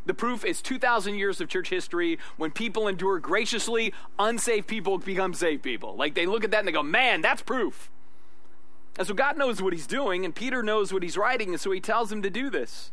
The 0.05 0.13
proof 0.13 0.43
is 0.43 0.61
2,000 0.61 1.15
years 1.15 1.39
of 1.39 1.47
church 1.47 1.69
history. 1.69 2.19
When 2.37 2.51
people 2.51 2.87
endure 2.87 3.19
graciously, 3.19 3.93
unsafe 4.19 4.67
people 4.67 4.97
become 4.97 5.33
saved 5.33 5.63
people. 5.63 5.95
Like 5.95 6.13
they 6.13 6.25
look 6.25 6.43
at 6.43 6.51
that 6.51 6.59
and 6.59 6.67
they 6.67 6.73
go, 6.73 6.83
man, 6.83 7.21
that's 7.21 7.41
proof. 7.41 7.89
And 8.97 9.07
so 9.07 9.13
God 9.13 9.37
knows 9.37 9.61
what 9.61 9.73
he's 9.73 9.87
doing, 9.87 10.23
and 10.23 10.35
Peter 10.35 10.61
knows 10.61 10.93
what 10.93 11.03
he's 11.03 11.17
writing, 11.17 11.49
and 11.49 11.59
so 11.59 11.71
he 11.71 11.79
tells 11.79 12.11
him 12.11 12.21
to 12.21 12.29
do 12.29 12.49
this. 12.49 12.91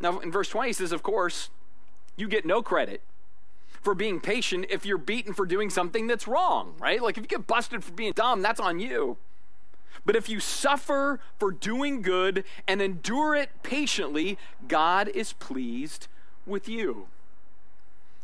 Now, 0.00 0.18
in 0.20 0.32
verse 0.32 0.48
20, 0.48 0.68
he 0.68 0.72
says, 0.72 0.92
Of 0.92 1.02
course, 1.02 1.50
you 2.16 2.28
get 2.28 2.46
no 2.46 2.62
credit 2.62 3.02
for 3.82 3.94
being 3.94 4.20
patient 4.20 4.66
if 4.70 4.86
you're 4.86 4.98
beaten 4.98 5.32
for 5.34 5.46
doing 5.46 5.70
something 5.70 6.06
that's 6.06 6.26
wrong, 6.26 6.74
right? 6.78 7.02
Like 7.02 7.16
if 7.16 7.22
you 7.22 7.28
get 7.28 7.46
busted 7.46 7.84
for 7.84 7.92
being 7.92 8.12
dumb, 8.12 8.42
that's 8.42 8.60
on 8.60 8.80
you. 8.80 9.18
But 10.04 10.16
if 10.16 10.28
you 10.28 10.40
suffer 10.40 11.20
for 11.38 11.50
doing 11.50 12.02
good 12.02 12.44
and 12.66 12.80
endure 12.80 13.34
it 13.34 13.50
patiently, 13.62 14.38
God 14.66 15.08
is 15.08 15.32
pleased 15.34 16.08
with 16.46 16.68
you 16.68 17.08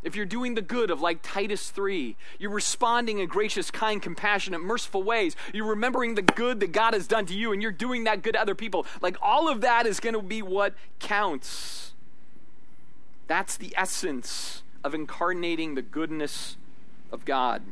if 0.05 0.15
you're 0.15 0.25
doing 0.25 0.53
the 0.53 0.61
good 0.61 0.91
of 0.91 1.01
like 1.01 1.19
Titus 1.23 1.71
3, 1.71 2.15
you're 2.37 2.51
responding 2.51 3.19
in 3.19 3.27
gracious, 3.27 3.71
kind, 3.71 4.01
compassionate, 4.01 4.61
merciful 4.61 5.01
ways, 5.01 5.35
you're 5.51 5.65
remembering 5.65 6.13
the 6.13 6.21
good 6.21 6.59
that 6.59 6.71
God 6.71 6.93
has 6.93 7.07
done 7.07 7.25
to 7.25 7.33
you, 7.33 7.51
and 7.51 7.61
you're 7.61 7.71
doing 7.71 8.03
that 8.03 8.21
good 8.21 8.33
to 8.33 8.41
other 8.41 8.55
people, 8.55 8.85
like 9.01 9.17
all 9.21 9.49
of 9.49 9.61
that 9.61 9.87
is 9.87 9.99
going 9.99 10.13
to 10.13 10.21
be 10.21 10.43
what 10.43 10.75
counts. 10.99 11.93
That's 13.27 13.57
the 13.57 13.73
essence 13.75 14.61
of 14.83 14.93
incarnating 14.93 15.73
the 15.73 15.81
goodness 15.81 16.55
of 17.11 17.25
God. 17.25 17.63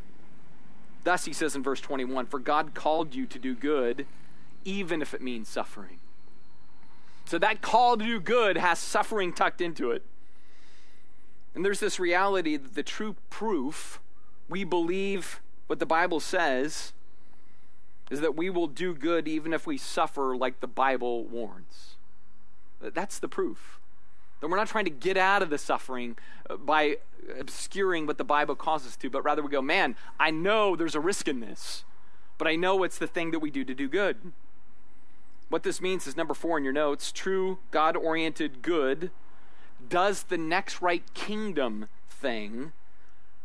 Thus, 1.03 1.25
he 1.25 1.33
says 1.33 1.55
in 1.55 1.61
verse 1.61 1.81
21 1.81 2.25
For 2.25 2.39
God 2.39 2.73
called 2.73 3.13
you 3.13 3.27
to 3.27 3.37
do 3.37 3.53
good, 3.53 4.07
even 4.65 5.03
if 5.03 5.13
it 5.13 5.21
means 5.21 5.49
suffering. 5.49 5.99
So, 7.25 7.37
that 7.37 7.61
call 7.61 7.97
to 7.97 8.03
do 8.03 8.19
good 8.19 8.57
has 8.57 8.79
suffering 8.79 9.33
tucked 9.33 9.61
into 9.61 9.91
it. 9.91 10.03
And 11.55 11.63
there's 11.63 11.79
this 11.79 11.99
reality 11.99 12.57
that 12.57 12.75
the 12.75 12.83
true 12.83 13.15
proof 13.29 13.99
we 14.49 14.63
believe 14.63 15.41
what 15.67 15.79
the 15.79 15.85
Bible 15.85 16.19
says 16.19 16.93
is 18.09 18.21
that 18.21 18.35
we 18.35 18.49
will 18.49 18.67
do 18.67 18.93
good 18.93 19.27
even 19.27 19.53
if 19.53 19.65
we 19.65 19.77
suffer 19.77 20.35
like 20.35 20.59
the 20.59 20.67
Bible 20.67 21.23
warns. 21.25 21.95
That's 22.81 23.19
the 23.19 23.29
proof. 23.29 23.79
That 24.39 24.49
we're 24.49 24.57
not 24.57 24.67
trying 24.67 24.85
to 24.85 24.91
get 24.91 25.15
out 25.15 25.41
of 25.41 25.49
the 25.49 25.57
suffering 25.57 26.17
uh, 26.49 26.57
by 26.57 26.97
obscuring 27.39 28.05
what 28.05 28.17
the 28.17 28.25
Bible 28.25 28.55
calls 28.55 28.85
us 28.85 28.97
to, 28.97 29.09
but 29.09 29.23
rather 29.23 29.41
we 29.41 29.49
go, 29.49 29.61
man, 29.61 29.95
I 30.19 30.31
know 30.31 30.75
there's 30.75 30.95
a 30.95 30.99
risk 30.99 31.27
in 31.29 31.39
this, 31.39 31.85
but 32.37 32.47
I 32.47 32.57
know 32.57 32.83
it's 32.83 32.97
the 32.97 33.07
thing 33.07 33.31
that 33.31 33.39
we 33.39 33.49
do 33.49 33.63
to 33.63 33.73
do 33.73 33.87
good. 33.87 34.33
What 35.47 35.63
this 35.63 35.79
means 35.79 36.07
is 36.07 36.17
number 36.17 36.33
four 36.33 36.57
in 36.57 36.63
your 36.63 36.73
notes 36.73 37.11
true 37.11 37.59
God 37.71 37.95
oriented 37.95 38.61
good 38.61 39.11
does 39.89 40.23
the 40.23 40.37
next 40.37 40.81
right 40.81 41.03
kingdom 41.13 41.87
thing 42.09 42.71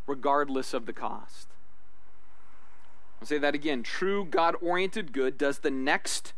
regardless 0.07 0.72
of 0.74 0.87
the 0.87 0.92
cost. 0.92 1.48
I'll 3.20 3.27
say 3.27 3.38
that 3.38 3.55
again. 3.55 3.83
True 3.83 4.24
God 4.24 4.55
oriented 4.62 5.12
good 5.12 5.37
does 5.37 5.59
the 5.59 5.70
next 5.70 6.33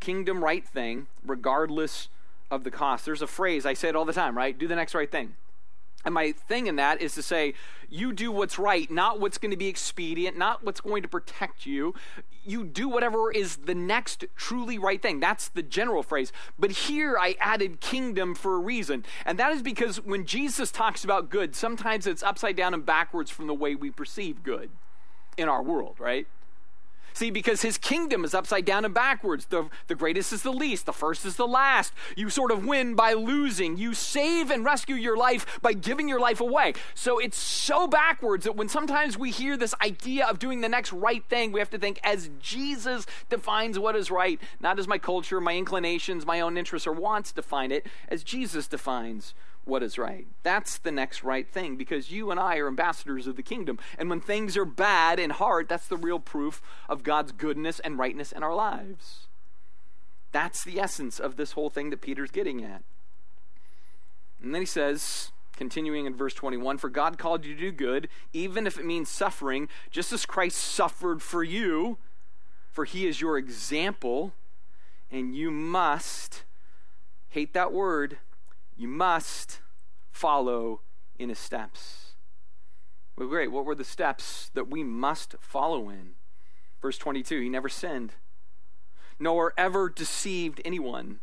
kingdom 0.00 0.44
right 0.44 0.66
thing 0.66 1.06
regardless 1.24 2.08
of 2.50 2.64
the 2.64 2.70
cost. 2.70 3.04
There's 3.04 3.22
a 3.22 3.26
phrase, 3.26 3.66
I 3.66 3.74
say 3.74 3.88
it 3.88 3.96
all 3.96 4.04
the 4.04 4.12
time, 4.12 4.36
right? 4.36 4.56
Do 4.56 4.68
the 4.68 4.76
next 4.76 4.94
right 4.94 5.10
thing. 5.10 5.34
And 6.04 6.14
my 6.14 6.32
thing 6.32 6.66
in 6.66 6.76
that 6.76 7.00
is 7.00 7.14
to 7.14 7.22
say, 7.22 7.54
you 7.88 8.12
do 8.12 8.30
what's 8.32 8.58
right, 8.58 8.90
not 8.90 9.20
what's 9.20 9.38
going 9.38 9.50
to 9.50 9.56
be 9.56 9.68
expedient, 9.68 10.36
not 10.36 10.64
what's 10.64 10.80
going 10.80 11.02
to 11.02 11.08
protect 11.08 11.64
you. 11.64 11.94
You 12.44 12.64
do 12.64 12.88
whatever 12.88 13.30
is 13.30 13.56
the 13.56 13.74
next 13.74 14.24
truly 14.36 14.78
right 14.78 15.00
thing. 15.00 15.20
That's 15.20 15.48
the 15.48 15.62
general 15.62 16.02
phrase. 16.02 16.32
But 16.58 16.72
here 16.72 17.16
I 17.18 17.36
added 17.40 17.80
kingdom 17.80 18.34
for 18.34 18.54
a 18.54 18.58
reason. 18.58 19.04
And 19.24 19.38
that 19.38 19.52
is 19.52 19.62
because 19.62 20.04
when 20.04 20.26
Jesus 20.26 20.70
talks 20.70 21.04
about 21.04 21.30
good, 21.30 21.54
sometimes 21.54 22.06
it's 22.06 22.22
upside 22.22 22.56
down 22.56 22.74
and 22.74 22.84
backwards 22.84 23.30
from 23.30 23.46
the 23.46 23.54
way 23.54 23.74
we 23.74 23.90
perceive 23.90 24.42
good 24.42 24.70
in 25.36 25.48
our 25.48 25.62
world, 25.62 25.96
right? 25.98 26.26
See, 27.14 27.30
because 27.30 27.62
his 27.62 27.78
kingdom 27.78 28.24
is 28.24 28.34
upside 28.34 28.64
down 28.64 28.84
and 28.84 28.92
backwards. 28.92 29.46
The, 29.46 29.68
the 29.86 29.94
greatest 29.94 30.32
is 30.32 30.42
the 30.42 30.52
least, 30.52 30.84
the 30.84 30.92
first 30.92 31.24
is 31.24 31.36
the 31.36 31.46
last. 31.46 31.92
You 32.16 32.28
sort 32.28 32.50
of 32.50 32.66
win 32.66 32.96
by 32.96 33.12
losing. 33.12 33.76
You 33.76 33.94
save 33.94 34.50
and 34.50 34.64
rescue 34.64 34.96
your 34.96 35.16
life 35.16 35.60
by 35.62 35.74
giving 35.74 36.08
your 36.08 36.18
life 36.18 36.40
away. 36.40 36.74
So 36.92 37.20
it's 37.20 37.38
so 37.38 37.86
backwards 37.86 38.44
that 38.44 38.56
when 38.56 38.68
sometimes 38.68 39.16
we 39.16 39.30
hear 39.30 39.56
this 39.56 39.74
idea 39.80 40.26
of 40.26 40.40
doing 40.40 40.60
the 40.60 40.68
next 40.68 40.92
right 40.92 41.24
thing, 41.28 41.52
we 41.52 41.60
have 41.60 41.70
to 41.70 41.78
think 41.78 42.00
as 42.02 42.30
Jesus 42.40 43.06
defines 43.30 43.78
what 43.78 43.94
is 43.94 44.10
right, 44.10 44.40
not 44.58 44.80
as 44.80 44.88
my 44.88 44.98
culture, 44.98 45.40
my 45.40 45.54
inclinations, 45.54 46.26
my 46.26 46.40
own 46.40 46.58
interests, 46.58 46.86
or 46.86 46.92
wants 46.92 47.30
define 47.30 47.70
it, 47.70 47.86
as 48.08 48.24
Jesus 48.24 48.66
defines 48.66 49.34
what 49.64 49.82
is 49.82 49.98
right. 49.98 50.26
That's 50.42 50.78
the 50.78 50.92
next 50.92 51.22
right 51.22 51.48
thing 51.48 51.76
because 51.76 52.10
you 52.10 52.30
and 52.30 52.38
I 52.38 52.58
are 52.58 52.68
ambassadors 52.68 53.26
of 53.26 53.36
the 53.36 53.42
kingdom. 53.42 53.78
And 53.98 54.10
when 54.10 54.20
things 54.20 54.56
are 54.56 54.64
bad 54.64 55.18
and 55.18 55.32
hard, 55.32 55.68
that's 55.68 55.88
the 55.88 55.96
real 55.96 56.18
proof 56.18 56.60
of 56.88 57.02
God's 57.02 57.32
goodness 57.32 57.80
and 57.80 57.98
rightness 57.98 58.32
in 58.32 58.42
our 58.42 58.54
lives. 58.54 59.26
That's 60.32 60.64
the 60.64 60.80
essence 60.80 61.18
of 61.20 61.36
this 61.36 61.52
whole 61.52 61.70
thing 61.70 61.90
that 61.90 62.00
Peter's 62.00 62.30
getting 62.30 62.64
at. 62.64 62.82
And 64.42 64.54
then 64.54 64.62
he 64.62 64.66
says, 64.66 65.32
continuing 65.56 66.06
in 66.06 66.14
verse 66.14 66.34
21 66.34 66.78
For 66.78 66.90
God 66.90 67.18
called 67.18 67.44
you 67.44 67.54
to 67.54 67.60
do 67.60 67.72
good, 67.72 68.08
even 68.32 68.66
if 68.66 68.78
it 68.78 68.84
means 68.84 69.08
suffering, 69.08 69.68
just 69.90 70.12
as 70.12 70.26
Christ 70.26 70.58
suffered 70.58 71.22
for 71.22 71.42
you, 71.42 71.98
for 72.70 72.84
he 72.84 73.06
is 73.06 73.20
your 73.20 73.38
example, 73.38 74.32
and 75.10 75.34
you 75.34 75.50
must, 75.50 76.42
hate 77.30 77.54
that 77.54 77.72
word, 77.72 78.18
you 78.76 78.88
must 78.88 79.60
follow 80.10 80.80
in 81.18 81.28
his 81.28 81.38
steps. 81.38 82.14
Well, 83.16 83.28
great. 83.28 83.52
What 83.52 83.64
were 83.64 83.74
the 83.74 83.84
steps 83.84 84.50
that 84.54 84.68
we 84.68 84.82
must 84.82 85.36
follow 85.40 85.88
in? 85.88 86.12
Verse 86.82 86.98
22 86.98 87.40
He 87.40 87.48
never 87.48 87.68
sinned, 87.68 88.14
nor 89.18 89.52
ever 89.56 89.88
deceived 89.88 90.60
anyone. 90.64 91.20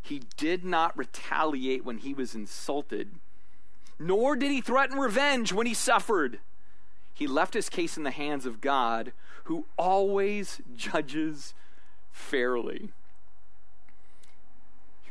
He 0.00 0.22
did 0.36 0.64
not 0.64 0.96
retaliate 0.96 1.84
when 1.84 1.98
he 1.98 2.12
was 2.12 2.34
insulted, 2.34 3.14
nor 3.98 4.36
did 4.36 4.50
he 4.50 4.60
threaten 4.60 4.98
revenge 4.98 5.52
when 5.52 5.66
he 5.66 5.74
suffered. 5.74 6.40
He 7.14 7.26
left 7.26 7.54
his 7.54 7.68
case 7.68 7.96
in 7.96 8.02
the 8.02 8.10
hands 8.10 8.44
of 8.44 8.60
God, 8.60 9.12
who 9.44 9.66
always 9.78 10.60
judges 10.76 11.54
fairly. 12.12 12.92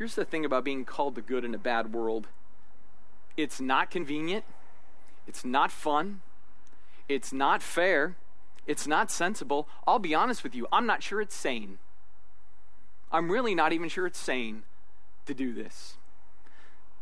Here's 0.04 0.16
the 0.16 0.26
thing 0.26 0.44
about 0.44 0.66
being 0.66 0.84
called 0.84 1.16
the 1.16 1.22
good 1.22 1.46
in 1.46 1.56
a 1.56 1.58
bad 1.58 1.94
world 1.94 2.28
it's 3.38 3.62
not 3.62 3.90
convenient, 3.90 4.44
it's 5.26 5.46
not 5.46 5.72
fun, 5.72 6.20
it's 7.08 7.32
not 7.32 7.62
fair, 7.62 8.18
it's 8.68 8.86
not 8.86 9.10
sensible. 9.10 9.66
I'll 9.88 10.00
be 10.00 10.14
honest 10.14 10.44
with 10.44 10.56
you, 10.56 10.68
I'm 10.74 10.86
not 10.86 11.04
sure 11.04 11.22
it's 11.22 11.34
sane. 11.34 11.78
I'm 13.14 13.32
really 13.32 13.56
not 13.56 13.72
even 13.72 13.88
sure 13.88 14.06
it's 14.06 14.20
sane 14.20 14.64
to 15.26 15.34
do 15.34 15.54
this. 15.54 15.96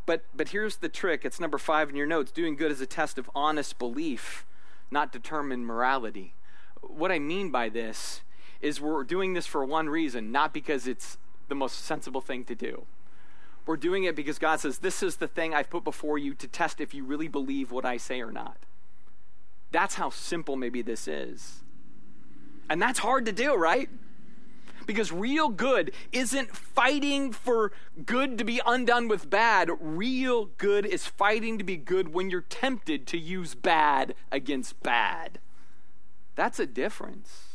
But, 0.05 0.23
but 0.31 0.49
here's 0.49 0.75
the 0.75 0.87
trick 0.87 1.25
it's 1.25 1.39
number 1.39 1.57
five 1.57 1.89
in 1.89 1.95
your 1.95 2.05
notes 2.05 2.31
doing 2.31 2.55
good 2.55 2.71
is 2.71 2.81
a 2.81 2.85
test 2.85 3.17
of 3.17 3.31
honest 3.33 3.79
belief, 3.79 4.45
not 4.91 5.11
determined 5.11 5.65
morality. 5.65 6.35
What 6.81 7.11
I 7.11 7.17
mean 7.17 7.49
by 7.49 7.67
this 7.67 8.21
is 8.61 8.79
we're 8.79 9.03
doing 9.03 9.33
this 9.33 9.47
for 9.47 9.65
one 9.65 9.89
reason, 9.89 10.31
not 10.31 10.53
because 10.53 10.85
it's 10.85 11.17
the 11.51 11.55
most 11.55 11.83
sensible 11.83 12.21
thing 12.21 12.45
to 12.45 12.55
do. 12.55 12.85
We're 13.65 13.75
doing 13.75 14.05
it 14.05 14.15
because 14.15 14.39
God 14.39 14.61
says, 14.61 14.77
This 14.77 15.03
is 15.03 15.17
the 15.17 15.27
thing 15.27 15.53
I've 15.53 15.69
put 15.69 15.83
before 15.83 16.17
you 16.17 16.33
to 16.35 16.47
test 16.47 16.79
if 16.79 16.93
you 16.93 17.03
really 17.03 17.27
believe 17.27 17.71
what 17.71 17.85
I 17.85 17.97
say 17.97 18.21
or 18.21 18.31
not. 18.31 18.57
That's 19.71 19.95
how 19.95 20.09
simple 20.09 20.55
maybe 20.55 20.81
this 20.81 21.09
is. 21.09 21.59
And 22.69 22.81
that's 22.81 22.99
hard 22.99 23.25
to 23.25 23.33
do, 23.33 23.53
right? 23.53 23.89
Because 24.85 25.11
real 25.11 25.49
good 25.49 25.91
isn't 26.13 26.55
fighting 26.55 27.33
for 27.33 27.73
good 28.05 28.37
to 28.37 28.45
be 28.45 28.61
undone 28.65 29.09
with 29.09 29.29
bad. 29.29 29.69
Real 29.81 30.45
good 30.57 30.85
is 30.85 31.05
fighting 31.05 31.57
to 31.57 31.65
be 31.65 31.75
good 31.75 32.13
when 32.13 32.29
you're 32.29 32.41
tempted 32.41 33.05
to 33.07 33.17
use 33.17 33.55
bad 33.55 34.15
against 34.31 34.81
bad. 34.81 35.39
That's 36.35 36.59
a 36.59 36.65
difference. 36.65 37.50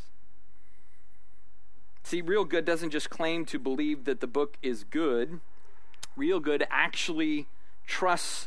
See, 2.07 2.23
real 2.23 2.45
good 2.45 2.65
doesn't 2.65 2.91
just 2.91 3.11
claim 3.11 3.45
to 3.47 3.59
believe 3.59 4.05
that 4.05 4.21
the 4.21 4.29
book 4.29 4.59
is 4.63 4.85
good, 4.85 5.41
real 6.15 6.39
good 6.39 6.65
actually 6.71 7.49
trusts 7.85 8.47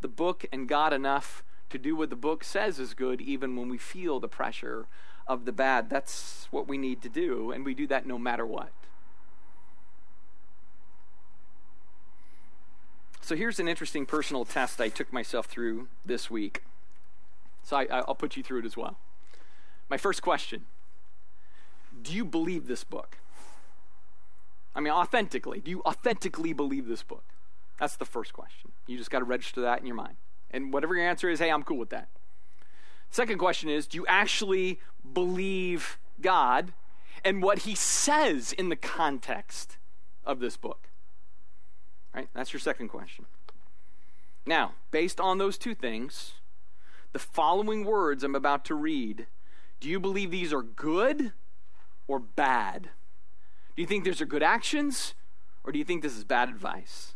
the 0.00 0.06
book 0.06 0.46
and 0.52 0.68
God 0.68 0.92
enough 0.92 1.42
to 1.70 1.76
do 1.78 1.96
what 1.96 2.10
the 2.10 2.14
book 2.14 2.44
says 2.44 2.78
is 2.78 2.94
good, 2.94 3.20
even 3.20 3.56
when 3.56 3.68
we 3.68 3.78
feel 3.78 4.20
the 4.20 4.28
pressure 4.28 4.86
of 5.26 5.44
the 5.44 5.50
bad. 5.50 5.90
That's 5.90 6.46
what 6.52 6.68
we 6.68 6.78
need 6.78 7.02
to 7.02 7.08
do, 7.08 7.50
and 7.50 7.64
we 7.64 7.74
do 7.74 7.88
that 7.88 8.06
no 8.06 8.16
matter 8.16 8.46
what. 8.46 8.70
So 13.20 13.34
here's 13.34 13.58
an 13.58 13.66
interesting 13.66 14.06
personal 14.06 14.44
test 14.44 14.80
I 14.80 14.88
took 14.88 15.12
myself 15.12 15.46
through 15.46 15.88
this 16.06 16.30
week. 16.30 16.62
So 17.64 17.76
I, 17.76 18.04
will 18.06 18.14
put 18.14 18.36
you 18.36 18.44
through 18.44 18.60
it 18.60 18.66
as 18.66 18.76
well. 18.76 18.98
My 19.88 19.96
first 19.96 20.22
question 20.22 20.66
do 22.02 22.12
you 22.12 22.24
believe 22.24 22.66
this 22.66 22.84
book? 22.84 23.18
I 24.74 24.80
mean, 24.80 24.92
authentically. 24.92 25.60
Do 25.60 25.70
you 25.70 25.82
authentically 25.82 26.52
believe 26.52 26.86
this 26.86 27.02
book? 27.02 27.24
That's 27.78 27.96
the 27.96 28.04
first 28.04 28.32
question. 28.32 28.72
You 28.86 28.96
just 28.98 29.10
got 29.10 29.20
to 29.20 29.24
register 29.24 29.60
that 29.62 29.80
in 29.80 29.86
your 29.86 29.96
mind. 29.96 30.16
And 30.50 30.72
whatever 30.72 30.94
your 30.94 31.08
answer 31.08 31.28
is, 31.28 31.38
hey, 31.38 31.50
I'm 31.50 31.62
cool 31.62 31.78
with 31.78 31.90
that. 31.90 32.08
Second 33.10 33.38
question 33.38 33.68
is 33.68 33.86
do 33.86 33.98
you 33.98 34.06
actually 34.06 34.80
believe 35.12 35.98
God 36.20 36.72
and 37.24 37.42
what 37.42 37.60
he 37.60 37.74
says 37.74 38.52
in 38.52 38.68
the 38.68 38.76
context 38.76 39.78
of 40.24 40.40
this 40.40 40.56
book? 40.56 40.88
Right? 42.14 42.28
That's 42.34 42.52
your 42.52 42.60
second 42.60 42.88
question. 42.88 43.26
Now, 44.46 44.72
based 44.90 45.20
on 45.20 45.38
those 45.38 45.58
two 45.58 45.74
things, 45.74 46.32
the 47.12 47.18
following 47.18 47.84
words 47.84 48.22
I'm 48.22 48.34
about 48.34 48.64
to 48.66 48.74
read, 48.74 49.26
do 49.80 49.88
you 49.88 50.00
believe 50.00 50.30
these 50.30 50.52
are 50.52 50.62
good 50.62 51.32
or 52.10 52.18
bad? 52.18 52.90
Do 53.76 53.82
you 53.82 53.86
think 53.86 54.02
these 54.02 54.20
are 54.20 54.26
good 54.26 54.42
actions 54.42 55.14
or 55.62 55.70
do 55.70 55.78
you 55.78 55.84
think 55.84 56.02
this 56.02 56.16
is 56.16 56.24
bad 56.24 56.48
advice? 56.48 57.14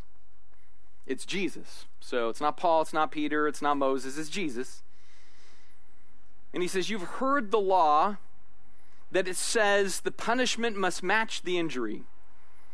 It's 1.05 1.25
Jesus. 1.25 1.85
So 1.99 2.29
it's 2.29 2.39
not 2.39 2.55
Paul, 2.55 2.81
it's 2.81 2.93
not 2.93 3.11
Peter, 3.11 3.45
it's 3.45 3.61
not 3.61 3.75
Moses, 3.75 4.17
it's 4.17 4.29
Jesus. 4.29 4.83
And 6.53 6.63
he 6.63 6.69
says, 6.69 6.89
You've 6.89 7.01
heard 7.01 7.51
the 7.51 7.59
law 7.59 8.15
that 9.11 9.27
it 9.27 9.35
says 9.35 9.99
the 9.99 10.11
punishment 10.11 10.77
must 10.77 11.03
match 11.03 11.41
the 11.41 11.57
injury 11.57 12.03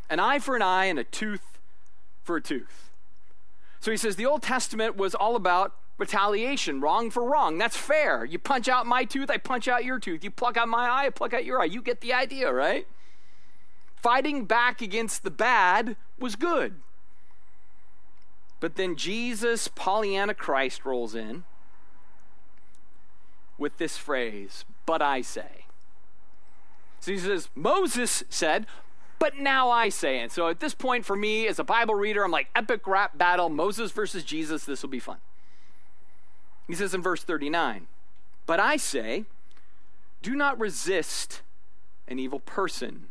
an 0.08 0.20
eye 0.20 0.38
for 0.38 0.54
an 0.54 0.62
eye 0.62 0.84
and 0.84 0.98
a 0.98 1.04
tooth 1.04 1.58
for 2.22 2.36
a 2.36 2.40
tooth. 2.40 2.90
So 3.80 3.90
he 3.90 3.96
says 3.96 4.14
the 4.14 4.26
Old 4.26 4.42
Testament 4.42 4.96
was 4.96 5.14
all 5.14 5.34
about 5.34 5.74
retaliation, 5.98 6.80
wrong 6.80 7.10
for 7.10 7.24
wrong. 7.24 7.58
That's 7.58 7.76
fair. 7.76 8.24
You 8.24 8.38
punch 8.38 8.68
out 8.68 8.86
my 8.86 9.04
tooth, 9.04 9.30
I 9.30 9.36
punch 9.36 9.68
out 9.68 9.84
your 9.84 9.98
tooth. 9.98 10.24
You 10.24 10.30
pluck 10.30 10.56
out 10.56 10.68
my 10.68 10.88
eye, 10.88 11.06
I 11.06 11.10
pluck 11.10 11.34
out 11.34 11.44
your 11.44 11.60
eye. 11.60 11.66
You 11.66 11.82
get 11.82 12.00
the 12.00 12.12
idea, 12.12 12.52
right? 12.52 12.86
Fighting 13.96 14.44
back 14.44 14.82
against 14.82 15.22
the 15.22 15.30
bad 15.30 15.96
was 16.18 16.34
good. 16.34 16.80
But 18.58 18.76
then 18.76 18.96
Jesus, 18.96 19.68
Pollyanna 19.68 20.34
Christ, 20.34 20.84
rolls 20.84 21.14
in 21.14 21.44
with 23.58 23.78
this 23.78 23.96
phrase, 23.96 24.64
but 24.86 25.02
I 25.02 25.20
say. 25.20 25.66
So 27.00 27.12
he 27.12 27.18
says, 27.18 27.48
Moses 27.56 28.22
said, 28.28 28.66
but 29.18 29.38
now 29.38 29.70
I 29.70 29.88
say. 29.88 30.18
And 30.18 30.32
so 30.32 30.48
at 30.48 30.60
this 30.60 30.74
point, 30.74 31.04
for 31.04 31.16
me 31.16 31.46
as 31.46 31.58
a 31.58 31.64
Bible 31.64 31.94
reader, 31.94 32.24
I'm 32.24 32.30
like, 32.30 32.48
epic 32.56 32.86
rap 32.86 33.18
battle, 33.18 33.48
Moses 33.48 33.92
versus 33.92 34.24
Jesus, 34.24 34.64
this 34.64 34.82
will 34.82 34.90
be 34.90 34.98
fun. 34.98 35.18
He 36.66 36.74
says 36.74 36.94
in 36.94 37.02
verse 37.02 37.22
39, 37.24 37.86
but 38.46 38.60
I 38.60 38.76
say, 38.76 39.24
do 40.22 40.34
not 40.34 40.58
resist 40.58 41.42
an 42.08 42.18
evil 42.18 42.40
person. 42.40 43.06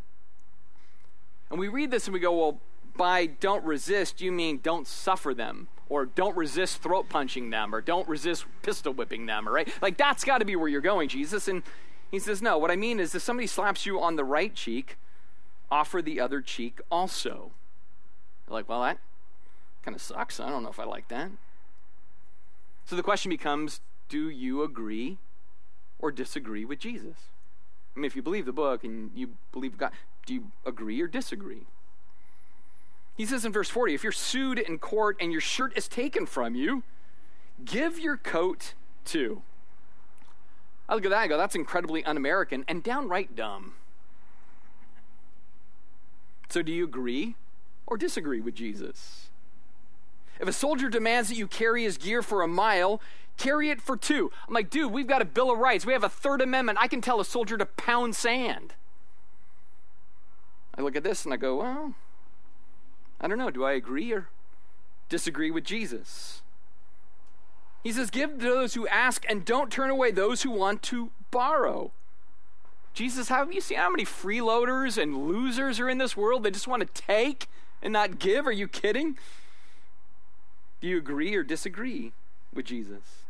And 1.50 1.60
we 1.60 1.68
read 1.68 1.92
this 1.92 2.08
and 2.08 2.14
we 2.14 2.20
go, 2.20 2.36
well, 2.38 2.60
by 2.96 3.26
don't 3.26 3.64
resist, 3.64 4.22
you 4.22 4.32
mean 4.32 4.60
don't 4.64 4.88
suffer 4.88 5.34
them, 5.34 5.68
or 5.90 6.06
don't 6.06 6.36
resist 6.36 6.82
throat 6.82 7.10
punching 7.10 7.50
them, 7.50 7.74
or 7.76 7.82
don't 7.82 8.08
resist 8.08 8.46
pistol 8.62 8.94
whipping 8.94 9.26
them, 9.26 9.48
or 9.48 9.52
right? 9.52 9.72
Like 9.82 9.98
that's 9.98 10.24
got 10.24 10.40
to 10.40 10.46
be 10.46 10.56
where 10.56 10.68
you're 10.68 10.82
going, 10.82 11.10
Jesus. 11.10 11.48
And 11.48 11.64
he 12.10 12.20
says, 12.20 12.42
no, 12.42 12.58
what 12.58 12.72
I 12.72 12.76
mean 12.76 13.00
is 13.00 13.16
if 13.16 13.22
somebody 13.22 13.48
slaps 13.48 13.86
you 13.86 14.00
on 14.02 14.16
the 14.16 14.24
right 14.24 14.54
cheek, 14.54 14.98
offer 15.70 16.02
the 16.02 16.20
other 16.20 16.42
cheek 16.42 16.80
also. 16.90 17.52
You're 18.48 18.56
like, 18.56 18.70
well, 18.70 18.82
that 18.82 18.98
kind 19.84 19.96
of 19.96 20.02
sucks. 20.02 20.40
I 20.40 20.50
don't 20.50 20.64
know 20.64 20.70
if 20.70 20.80
I 20.80 20.84
like 20.84 21.08
that. 21.08 21.32
So 22.86 22.96
the 22.96 23.04
question 23.04 23.30
becomes 23.30 23.82
do 24.10 24.30
you 24.30 24.64
agree 24.64 25.20
or 26.00 26.12
disagree 26.12 26.66
with 26.66 26.80
Jesus? 26.80 27.16
I 27.96 28.00
mean, 28.00 28.06
if 28.06 28.16
you 28.16 28.22
believe 28.22 28.46
the 28.46 28.54
book 28.54 28.84
and 28.84 29.12
you 29.16 29.32
believe 29.52 29.78
God, 29.78 29.92
do 30.26 30.34
you 30.34 30.52
agree 30.66 31.02
or 31.02 31.08
disagree? 31.08 31.68
He 33.16 33.26
says 33.26 33.46
in 33.46 33.52
verse 33.52 33.70
40 33.70 33.94
if 33.94 34.04
you're 34.04 34.12
sued 34.12 34.60
in 34.60 34.80
court 34.80 35.18
and 35.20 35.32
your 35.32 35.42
shirt 35.42 35.78
is 35.78 35.88
taken 35.88 36.26
from 36.26 36.56
you, 36.56 36.84
give 37.64 38.00
your 38.00 38.18
coat 38.18 38.74
too. 39.06 39.42
I 40.90 40.96
look 40.96 41.06
at 41.06 41.12
that 41.12 41.22
and 41.22 41.30
go, 41.30 41.38
that's 41.38 41.56
incredibly 41.56 42.04
un 42.04 42.18
American 42.18 42.66
and 42.68 42.84
downright 42.84 43.36
dumb. 43.36 43.74
So, 46.50 46.62
do 46.62 46.74
you 46.74 46.84
agree 46.84 47.36
or 47.88 47.96
disagree 47.96 48.42
with 48.42 48.56
Jesus? 48.56 49.31
If 50.42 50.48
a 50.48 50.54
soldier 50.54 50.90
demands 50.90 51.30
that 51.30 51.36
you 51.36 51.48
carry 51.48 51.84
his 51.84 51.98
gear 51.98 52.24
for 52.24 52.42
a 52.42 52.48
mile, 52.48 53.00
carry 53.38 53.70
it 53.70 53.80
for 53.80 53.96
two. 53.96 54.32
I'm 54.48 54.54
like, 54.54 54.72
dude, 54.72 54.92
we've 54.92 55.08
got 55.08 55.22
a 55.22 55.26
Bill 55.26 55.52
of 55.52 55.60
Rights. 55.60 55.86
We 55.86 55.94
have 55.94 56.04
a 56.04 56.10
Third 56.10 56.42
Amendment. 56.42 56.80
I 56.82 56.88
can 56.88 57.00
tell 57.00 57.20
a 57.20 57.26
soldier 57.26 57.58
to 57.60 57.66
pound 57.66 58.16
sand. 58.16 58.74
I 60.76 60.82
look 60.82 60.96
at 60.96 61.04
this 61.04 61.26
and 61.26 61.34
I 61.34 61.38
go, 61.38 61.58
well, 61.58 61.94
I 63.20 63.28
don't 63.28 63.38
know. 63.38 63.52
Do 63.52 63.64
I 63.64 63.74
agree 63.74 64.12
or 64.12 64.30
disagree 65.10 65.52
with 65.52 65.64
Jesus? 65.64 66.42
He 67.84 67.92
says, 67.92 68.10
Give 68.10 68.32
to 68.32 68.38
those 68.38 68.74
who 68.74 68.88
ask 68.88 69.26
and 69.30 69.46
don't 69.46 69.72
turn 69.72 69.92
away 69.92 70.12
those 70.12 70.42
who 70.42 70.52
want 70.52 70.82
to 70.84 71.12
borrow. 71.30 71.92
Jesus, 72.94 73.30
have 73.30 73.54
you 73.54 73.62
seen 73.62 73.78
how 73.78 73.90
many 73.90 74.06
freeloaders 74.06 75.02
and 75.02 75.28
losers 75.28 75.80
are 75.80 75.90
in 75.90 76.00
this 76.00 76.18
world 76.18 76.44
that 76.44 76.52
just 76.52 76.68
want 76.68 76.82
to 76.82 77.02
take 77.02 77.48
and 77.82 77.94
not 77.94 78.20
give? 78.20 78.48
Are 78.48 78.52
you 78.52 78.68
kidding? 78.68 79.18
Do 80.82 80.88
you 80.88 80.98
agree 80.98 81.36
or 81.36 81.44
disagree 81.44 82.12
with 82.54 82.66
Jesus? 82.66 83.24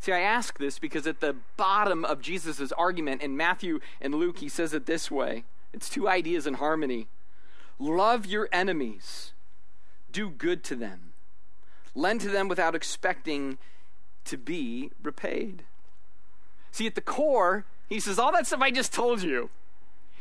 See, 0.00 0.12
I 0.12 0.20
ask 0.20 0.58
this 0.58 0.78
because 0.78 1.06
at 1.06 1.20
the 1.20 1.36
bottom 1.58 2.06
of 2.06 2.22
Jesus' 2.22 2.72
argument 2.72 3.20
in 3.20 3.36
Matthew 3.36 3.80
and 4.00 4.14
Luke, 4.14 4.38
he 4.38 4.48
says 4.48 4.72
it 4.72 4.86
this 4.86 5.10
way 5.10 5.44
it's 5.72 5.90
two 5.90 6.08
ideas 6.08 6.46
in 6.46 6.54
harmony. 6.54 7.06
Love 7.78 8.26
your 8.26 8.48
enemies, 8.52 9.32
do 10.10 10.28
good 10.28 10.64
to 10.64 10.74
them, 10.74 11.12
lend 11.94 12.20
to 12.22 12.28
them 12.28 12.48
without 12.48 12.74
expecting 12.74 13.58
to 14.24 14.36
be 14.36 14.90
repaid. 15.02 15.64
See, 16.72 16.86
at 16.86 16.94
the 16.94 17.00
core, 17.00 17.64
he 17.88 18.00
says, 18.00 18.18
all 18.18 18.32
that 18.32 18.46
stuff 18.46 18.60
I 18.60 18.70
just 18.70 18.92
told 18.92 19.22
you 19.22 19.50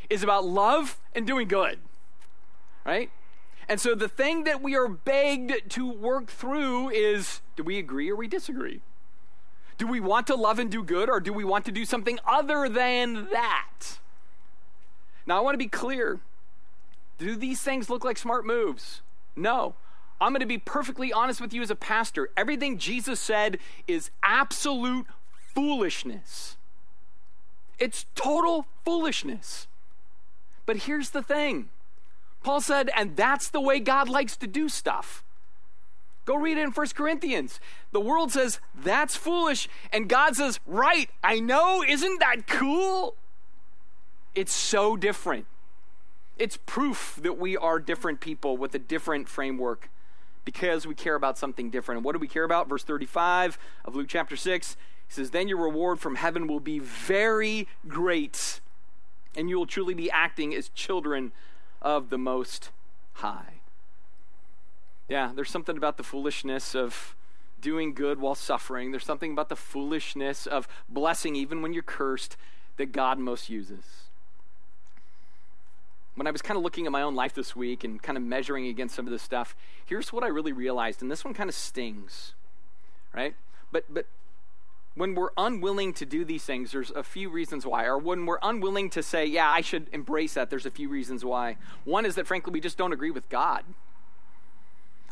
is 0.09 0.23
about 0.23 0.45
love 0.45 0.97
and 1.13 1.27
doing 1.27 1.47
good, 1.47 1.79
right? 2.85 3.11
And 3.69 3.79
so 3.79 3.93
the 3.93 4.09
thing 4.09 4.45
that 4.45 4.63
we 4.63 4.75
are 4.75 4.87
begged 4.87 5.69
to 5.69 5.89
work 5.89 6.27
through 6.27 6.89
is 6.89 7.41
do 7.55 7.63
we 7.63 7.77
agree 7.77 8.09
or 8.09 8.15
we 8.15 8.27
disagree? 8.27 8.81
Do 9.77 9.85
we 9.85 9.99
want 9.99 10.25
to 10.27 10.35
love 10.35 10.57
and 10.57 10.71
do 10.71 10.83
good 10.83 11.07
or 11.07 11.19
do 11.19 11.31
we 11.31 11.43
want 11.43 11.65
to 11.65 11.71
do 11.71 11.85
something 11.85 12.17
other 12.27 12.67
than 12.67 13.29
that? 13.31 13.99
Now, 15.27 15.37
I 15.37 15.41
want 15.41 15.53
to 15.53 15.59
be 15.59 15.67
clear 15.67 16.19
do 17.19 17.35
these 17.35 17.61
things 17.61 17.89
look 17.89 18.03
like 18.03 18.17
smart 18.17 18.45
moves? 18.45 19.01
No. 19.35 19.75
I'm 20.21 20.31
going 20.31 20.39
to 20.39 20.45
be 20.45 20.57
perfectly 20.57 21.13
honest 21.13 21.39
with 21.39 21.53
you 21.53 21.61
as 21.61 21.69
a 21.69 21.75
pastor. 21.75 22.29
Everything 22.35 22.77
Jesus 22.77 23.19
said 23.19 23.59
is 23.87 24.09
absolute 24.23 25.05
foolishness. 25.53 26.57
It's 27.77 28.05
total 28.15 28.65
foolishness. 28.83 29.67
But 30.65 30.77
here's 30.77 31.11
the 31.11 31.21
thing 31.21 31.69
Paul 32.43 32.61
said, 32.61 32.89
and 32.95 33.15
that's 33.15 33.49
the 33.49 33.61
way 33.61 33.79
God 33.79 34.09
likes 34.09 34.37
to 34.37 34.47
do 34.47 34.69
stuff. 34.69 35.23
Go 36.25 36.35
read 36.35 36.57
it 36.57 36.61
in 36.61 36.71
1 36.71 36.87
Corinthians. 36.89 37.59
The 37.91 37.99
world 37.99 38.31
says, 38.31 38.59
that's 38.75 39.15
foolish. 39.15 39.67
And 39.91 40.07
God 40.07 40.35
says, 40.35 40.59
right, 40.65 41.09
I 41.23 41.39
know, 41.39 41.83
isn't 41.83 42.19
that 42.19 42.47
cool? 42.47 43.15
It's 44.35 44.53
so 44.53 44.95
different. 44.95 45.47
It's 46.37 46.57
proof 46.57 47.19
that 47.21 47.37
we 47.37 47.57
are 47.57 47.79
different 47.79 48.21
people 48.21 48.57
with 48.57 48.73
a 48.75 48.79
different 48.79 49.27
framework 49.27 49.89
because 50.45 50.87
we 50.87 50.95
care 50.95 51.15
about 51.15 51.37
something 51.37 51.69
different. 51.69 51.97
And 51.97 52.05
what 52.05 52.13
do 52.13 52.19
we 52.19 52.27
care 52.27 52.43
about? 52.43 52.69
Verse 52.69 52.83
35 52.83 53.57
of 53.85 53.95
Luke 53.95 54.07
chapter 54.07 54.35
6 54.35 54.77
he 55.09 55.13
says, 55.13 55.31
Then 55.31 55.47
your 55.47 55.57
reward 55.57 55.99
from 55.99 56.15
heaven 56.15 56.45
will 56.45 56.59
be 56.59 56.77
very 56.77 57.67
great, 57.87 58.61
and 59.35 59.49
you 59.49 59.57
will 59.57 59.65
truly 59.65 59.95
be 59.95 60.09
acting 60.11 60.53
as 60.53 60.69
children 60.69 61.31
of 61.81 62.09
the 62.09 62.17
Most 62.17 62.69
High. 63.13 63.61
Yeah, 65.07 65.31
there's 65.35 65.49
something 65.49 65.77
about 65.77 65.97
the 65.97 66.03
foolishness 66.03 66.75
of 66.75 67.15
doing 67.59 67.93
good 67.93 68.19
while 68.19 68.35
suffering. 68.35 68.91
There's 68.91 69.05
something 69.05 69.31
about 69.31 69.49
the 69.49 69.55
foolishness 69.55 70.45
of 70.45 70.67
blessing 70.87 71.35
even 71.35 71.61
when 71.61 71.73
you're 71.73 71.83
cursed 71.83 72.37
that 72.77 72.91
God 72.91 73.19
most 73.19 73.49
uses 73.49 74.09
when 76.19 76.27
I 76.27 76.31
was 76.31 76.41
kind 76.41 76.57
of 76.57 76.63
looking 76.63 76.85
at 76.85 76.91
my 76.91 77.01
own 77.01 77.15
life 77.15 77.33
this 77.33 77.55
week 77.55 77.85
and 77.85 78.03
kind 78.03 78.17
of 78.17 78.23
measuring 78.23 78.67
against 78.67 78.93
some 78.93 79.07
of 79.07 79.11
this 79.11 79.21
stuff, 79.21 79.55
here's 79.85 80.11
what 80.11 80.21
I 80.21 80.27
really 80.27 80.51
realized, 80.51 81.01
and 81.01 81.09
this 81.09 81.23
one 81.23 81.33
kind 81.33 81.49
of 81.49 81.55
stings, 81.55 82.33
right? 83.15 83.35
But 83.71 83.85
but 83.89 84.05
when 84.95 85.15
we're 85.15 85.29
unwilling 85.37 85.93
to 85.93 86.05
do 86.05 86.25
these 86.25 86.43
things, 86.43 86.71
there's 86.71 86.91
a 86.91 87.03
few 87.03 87.29
reasons 87.29 87.65
why. 87.65 87.85
Or 87.85 87.97
when 87.97 88.25
we're 88.25 88.39
unwilling 88.41 88.89
to 88.91 89.03
say, 89.03 89.25
yeah, 89.25 89.49
I 89.49 89.61
should 89.61 89.87
embrace 89.93 90.33
that, 90.33 90.49
there's 90.49 90.65
a 90.65 90.71
few 90.71 90.89
reasons 90.89 91.23
why. 91.23 91.57
One 91.85 92.05
is 92.05 92.15
that 92.15 92.27
frankly 92.27 92.51
we 92.51 92.59
just 92.59 92.77
don't 92.77 92.93
agree 92.93 93.11
with 93.11 93.29
God. 93.29 93.63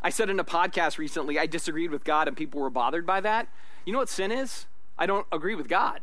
I 0.01 0.09
said 0.09 0.29
in 0.29 0.39
a 0.39 0.43
podcast 0.43 0.97
recently, 0.97 1.39
I 1.39 1.45
disagreed 1.45 1.91
with 1.91 2.03
God 2.03 2.27
and 2.27 2.37
people 2.37 2.61
were 2.61 2.69
bothered 2.69 3.05
by 3.05 3.21
that. 3.21 3.47
You 3.85 3.93
know 3.93 3.99
what 3.99 4.09
sin 4.09 4.31
is? 4.31 4.65
I 4.97 5.05
don't 5.05 5.25
agree 5.31 5.55
with 5.55 5.67
God. 5.67 6.01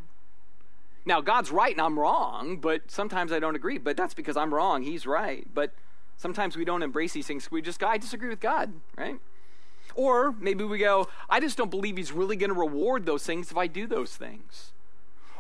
Now, 1.07 1.21
God's 1.21 1.51
right 1.53 1.73
and 1.73 1.81
I'm 1.81 1.99
wrong, 1.99 2.57
but 2.57 2.91
sometimes 2.91 3.31
I 3.31 3.39
don't 3.39 3.55
agree. 3.55 3.79
But 3.79 3.97
that's 3.97 4.15
because 4.15 4.37
I'm 4.37 4.55
wrong. 4.55 4.83
He's 4.83 5.07
right. 5.07 5.47
But 5.53 5.73
sometimes 6.17 6.57
we 6.57 6.65
don't 6.65 6.83
embrace 6.83 7.13
these 7.13 7.27
things. 7.27 7.51
We 7.51 7.61
just 7.61 7.79
go, 7.79 7.87
I 7.87 7.99
disagree 7.99 8.29
with 8.29 8.41
God, 8.41 8.73
right? 8.97 9.19
Or 9.95 10.35
maybe 10.41 10.65
we 10.65 10.79
go, 10.79 11.09
I 11.29 11.41
just 11.41 11.57
don't 11.57 11.71
believe 11.71 11.97
He's 11.97 12.13
really 12.13 12.37
going 12.37 12.53
to 12.53 12.59
reward 12.59 13.07
those 13.07 13.25
things 13.25 13.51
if 13.51 13.57
I 13.57 13.67
do 13.67 13.87
those 13.87 14.17
things. 14.17 14.73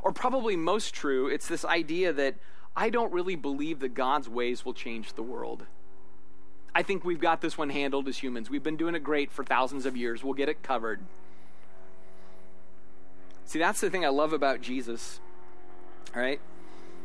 Or 0.02 0.12
probably 0.12 0.56
most 0.56 0.94
true, 0.94 1.28
it's 1.28 1.48
this 1.48 1.64
idea 1.64 2.12
that 2.12 2.34
I 2.76 2.90
don't 2.90 3.12
really 3.12 3.36
believe 3.36 3.80
that 3.80 3.94
God's 3.94 4.28
ways 4.28 4.64
will 4.64 4.74
change 4.74 5.14
the 5.14 5.22
world. 5.22 5.64
I 6.74 6.82
think 6.82 7.04
we've 7.04 7.20
got 7.20 7.40
this 7.40 7.56
one 7.56 7.70
handled 7.70 8.08
as 8.08 8.18
humans. 8.18 8.50
We've 8.50 8.62
been 8.62 8.76
doing 8.76 8.94
it 8.94 9.04
great 9.04 9.30
for 9.30 9.44
thousands 9.44 9.86
of 9.86 9.96
years. 9.96 10.24
We'll 10.24 10.34
get 10.34 10.48
it 10.48 10.62
covered. 10.62 11.00
See, 13.44 13.58
that's 13.58 13.80
the 13.80 13.90
thing 13.90 14.04
I 14.04 14.08
love 14.08 14.32
about 14.32 14.60
Jesus 14.60 15.20
right, 16.14 16.40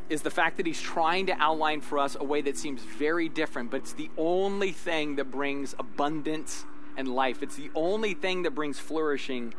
is 0.09 0.21
the 0.21 0.29
fact 0.29 0.57
that 0.57 0.65
he's 0.65 0.81
trying 0.81 1.27
to 1.27 1.33
outline 1.33 1.81
for 1.81 1.99
us 1.99 2.15
a 2.19 2.23
way 2.23 2.41
that 2.41 2.57
seems 2.57 2.81
very 2.81 3.29
different, 3.29 3.71
but 3.71 3.77
it's 3.77 3.93
the 3.93 4.09
only 4.17 4.71
thing 4.71 5.15
that 5.15 5.25
brings 5.25 5.75
abundance 5.77 6.65
and 6.99 7.07
life. 7.07 7.41
It's 7.41 7.55
the 7.55 7.71
only 7.73 8.13
thing 8.13 8.43
that 8.43 8.51
brings 8.51 8.77
flourishing 8.77 9.53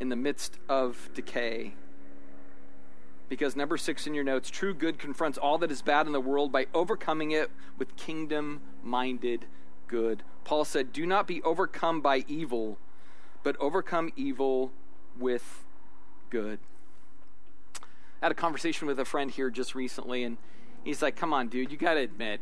in 0.00 0.08
the 0.08 0.16
midst 0.16 0.58
of 0.70 1.10
decay. 1.12 1.74
Because 3.28 3.54
number 3.54 3.76
six 3.76 4.06
in 4.06 4.14
your 4.14 4.24
notes, 4.24 4.48
true 4.48 4.72
good 4.72 4.98
confronts 4.98 5.36
all 5.36 5.58
that 5.58 5.70
is 5.70 5.82
bad 5.82 6.06
in 6.06 6.12
the 6.12 6.20
world 6.20 6.50
by 6.50 6.66
overcoming 6.72 7.30
it 7.30 7.50
with 7.76 7.94
kingdom 7.96 8.62
minded 8.82 9.44
good. 9.86 10.22
Paul 10.44 10.64
said, 10.64 10.94
Do 10.94 11.04
not 11.04 11.26
be 11.26 11.42
overcome 11.42 12.00
by 12.00 12.24
evil, 12.26 12.78
but 13.42 13.54
overcome 13.60 14.10
evil 14.16 14.72
with 15.18 15.66
good. 16.30 16.58
I 17.76 18.26
had 18.26 18.32
a 18.32 18.34
conversation 18.34 18.88
with 18.88 18.98
a 18.98 19.04
friend 19.04 19.30
here 19.30 19.50
just 19.50 19.74
recently, 19.74 20.24
and 20.24 20.38
he's 20.84 21.02
like, 21.02 21.16
"Come 21.16 21.34
on, 21.34 21.48
dude, 21.48 21.70
you 21.70 21.76
got 21.76 21.94
to 21.94 22.00
admit, 22.00 22.40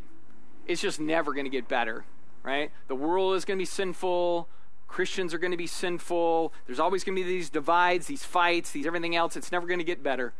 it's 0.67 0.81
just 0.81 1.01
never 1.01 1.35
going 1.35 1.45
to 1.45 1.51
get 1.51 1.69
better, 1.69 2.05
right? 2.47 2.71
The 2.87 2.95
world 2.95 3.35
is 3.35 3.45
going 3.45 3.59
to 3.59 3.61
be 3.61 3.67
sinful. 3.67 4.49
Christians 4.87 5.35
are 5.35 5.39
going 5.39 5.51
to 5.51 5.57
be 5.57 5.67
sinful. 5.67 6.53
There's 6.67 6.79
always 6.79 7.03
going 7.03 7.17
to 7.17 7.23
be 7.23 7.29
these 7.29 7.51
divides, 7.51 8.07
these 8.07 8.25
fights, 8.25 8.71
these 8.71 8.87
everything 8.87 9.17
else. 9.17 9.37
It's 9.37 9.51
never 9.51 9.67
going 9.67 9.81
to 9.81 9.85
get 9.85 10.03
better. 10.03 10.33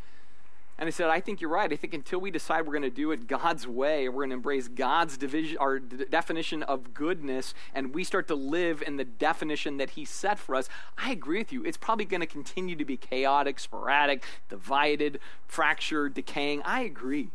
And 0.79 0.87
I 0.87 0.91
said, 0.91 1.09
I 1.09 1.21
think 1.21 1.41
you're 1.41 1.51
right. 1.51 1.73
I 1.73 1.77
think 1.77 1.95
until 1.95 2.21
we 2.21 2.31
decide 2.31 2.67
we're 2.67 2.75
going 2.75 2.83
to 2.83 2.91
do 2.91 3.11
it 3.11 3.27
God's 3.27 3.67
way, 3.67 4.09
we're 4.09 4.21
going 4.21 4.31
to 4.31 4.37
embrace 4.37 4.69
God's 4.69 5.17
division, 5.17 5.57
our 5.57 5.79
d- 5.79 6.05
definition 6.09 6.63
of 6.63 6.93
goodness, 6.93 7.55
and 7.75 7.95
we 7.95 8.05
start 8.05 8.29
to 8.29 8.35
live 8.35 8.83
in 8.87 8.97
the 8.97 9.05
definition 9.05 9.79
that 9.79 9.91
He 9.91 10.05
set 10.05 10.39
for 10.39 10.55
us, 10.55 10.69
I 10.99 11.13
agree 11.13 11.39
with 11.39 11.51
you. 11.51 11.65
It's 11.65 11.79
probably 11.79 12.05
going 12.05 12.21
to 12.21 12.27
continue 12.27 12.77
to 12.77 12.85
be 12.85 12.99
chaotic, 12.99 13.59
sporadic, 13.59 14.23
divided, 14.51 15.19
fractured, 15.47 16.13
decaying. 16.13 16.61
I 16.63 16.83
agree. 16.83 17.31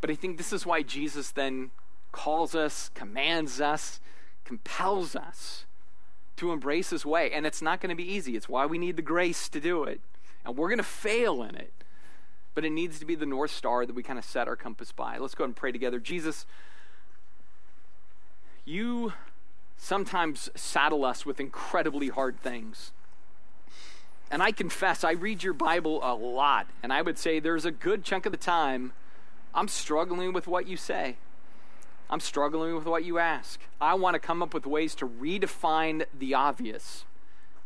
But 0.00 0.10
I 0.10 0.14
think 0.14 0.38
this 0.38 0.54
is 0.54 0.64
why 0.64 0.82
Jesus 0.82 1.30
then 1.30 1.70
calls 2.18 2.56
us, 2.56 2.90
commands 2.94 3.60
us, 3.60 4.00
compels 4.44 5.14
us 5.14 5.66
to 6.34 6.50
embrace 6.50 6.90
His 6.90 7.06
way. 7.06 7.30
And 7.30 7.46
it's 7.46 7.62
not 7.62 7.80
going 7.80 7.90
to 7.90 7.96
be 7.96 8.12
easy. 8.12 8.34
It's 8.34 8.48
why 8.48 8.66
we 8.66 8.76
need 8.76 8.96
the 8.96 9.02
grace 9.02 9.48
to 9.50 9.60
do 9.60 9.84
it. 9.84 10.00
And 10.44 10.56
we're 10.56 10.66
going 10.66 10.78
to 10.78 10.82
fail 10.82 11.44
in 11.44 11.54
it. 11.54 11.72
But 12.56 12.64
it 12.64 12.70
needs 12.70 12.98
to 12.98 13.06
be 13.06 13.14
the 13.14 13.24
North 13.24 13.52
Star 13.52 13.86
that 13.86 13.94
we 13.94 14.02
kind 14.02 14.18
of 14.18 14.24
set 14.24 14.48
our 14.48 14.56
compass 14.56 14.90
by. 14.90 15.16
Let's 15.18 15.36
go 15.36 15.44
ahead 15.44 15.50
and 15.50 15.56
pray 15.56 15.70
together. 15.70 16.00
Jesus, 16.00 16.44
you 18.64 19.12
sometimes 19.76 20.50
saddle 20.56 21.04
us 21.04 21.24
with 21.24 21.38
incredibly 21.38 22.08
hard 22.08 22.40
things. 22.40 22.90
And 24.28 24.42
I 24.42 24.50
confess, 24.50 25.04
I 25.04 25.12
read 25.12 25.44
your 25.44 25.54
Bible 25.54 26.00
a 26.02 26.14
lot, 26.14 26.66
and 26.82 26.92
I 26.92 27.00
would 27.00 27.16
say 27.16 27.38
there's 27.38 27.64
a 27.64 27.70
good 27.70 28.02
chunk 28.02 28.26
of 28.26 28.32
the 28.32 28.38
time 28.38 28.92
I'm 29.54 29.68
struggling 29.68 30.32
with 30.32 30.48
what 30.48 30.66
you 30.66 30.76
say. 30.76 31.16
I'm 32.10 32.20
struggling 32.20 32.74
with 32.74 32.86
what 32.86 33.04
you 33.04 33.18
ask. 33.18 33.60
I 33.80 33.94
want 33.94 34.14
to 34.14 34.18
come 34.18 34.42
up 34.42 34.54
with 34.54 34.66
ways 34.66 34.94
to 34.96 35.06
redefine 35.06 36.04
the 36.16 36.34
obvious 36.34 37.04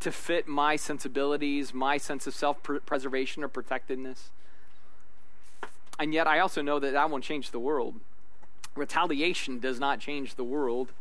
to 0.01 0.11
fit 0.11 0.49
my 0.49 0.75
sensibilities, 0.75 1.73
my 1.73 1.97
sense 1.97 2.27
of 2.27 2.35
self 2.35 2.61
preservation 2.63 3.45
or 3.45 3.49
protectedness. 3.49 4.31
And 5.99 6.13
yet, 6.13 6.27
I 6.27 6.41
also 6.41 6.61
know 6.61 6.81
that 6.81 6.93
that 6.93 7.09
won't 7.11 7.23
change 7.23 7.53
the 7.53 7.61
world. 7.61 8.01
Retaliation 8.75 9.61
does 9.61 9.79
not 9.79 10.01
change 10.01 10.35
the 10.35 10.45
world. 10.45 10.93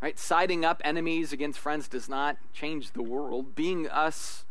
Right? 0.00 0.18
Siding 0.18 0.64
up 0.64 0.80
enemies 0.82 1.32
against 1.32 1.58
friends 1.58 1.86
does 1.86 2.08
not 2.08 2.38
change 2.54 2.92
the 2.92 3.02
world. 3.02 3.54
Being 3.54 3.86
us 3.86 4.46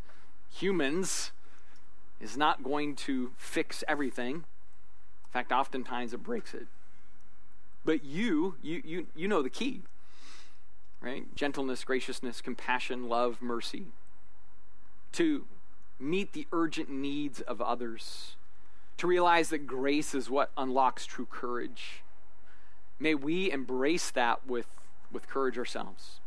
humans 0.53 1.31
is 2.21 2.37
not 2.37 2.63
going 2.63 2.95
to 2.95 3.31
fix 3.37 3.83
everything. 3.87 4.35
In 4.35 5.31
fact, 5.33 5.51
oftentimes 5.51 6.13
it 6.13 6.21
breaks 6.21 6.53
it. 6.53 6.67
But 7.85 8.03
you, 8.03 8.55
you, 8.61 8.81
you, 8.83 9.07
you 9.15 9.27
know 9.27 9.41
the 9.41 9.49
key 9.49 9.83
right? 11.01 11.33
Gentleness, 11.35 11.83
graciousness, 11.83 12.41
compassion, 12.41 13.07
love, 13.07 13.41
mercy. 13.41 13.87
To 15.13 15.45
meet 15.99 16.33
the 16.33 16.47
urgent 16.51 16.89
needs 16.89 17.41
of 17.41 17.61
others. 17.61 18.35
To 18.97 19.07
realize 19.07 19.49
that 19.49 19.65
grace 19.65 20.13
is 20.13 20.29
what 20.29 20.51
unlocks 20.57 21.05
true 21.05 21.27
courage. 21.29 22.03
May 22.99 23.15
we 23.15 23.51
embrace 23.51 24.11
that 24.11 24.45
with, 24.45 24.67
with 25.11 25.27
courage 25.27 25.57
ourselves. 25.57 26.19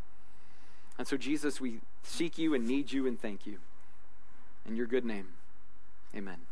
And 0.99 1.07
so, 1.07 1.17
Jesus, 1.17 1.61
we 1.61 1.81
seek 2.03 2.39
you 2.39 2.55
and 2.55 2.67
need 2.67 2.93
you 2.93 3.07
and 3.07 3.21
thank 3.21 3.47
you. 3.47 3.59
In 4.67 4.77
your 4.77 4.87
good 4.87 5.05
name, 5.05 5.29
amen. 6.17 6.52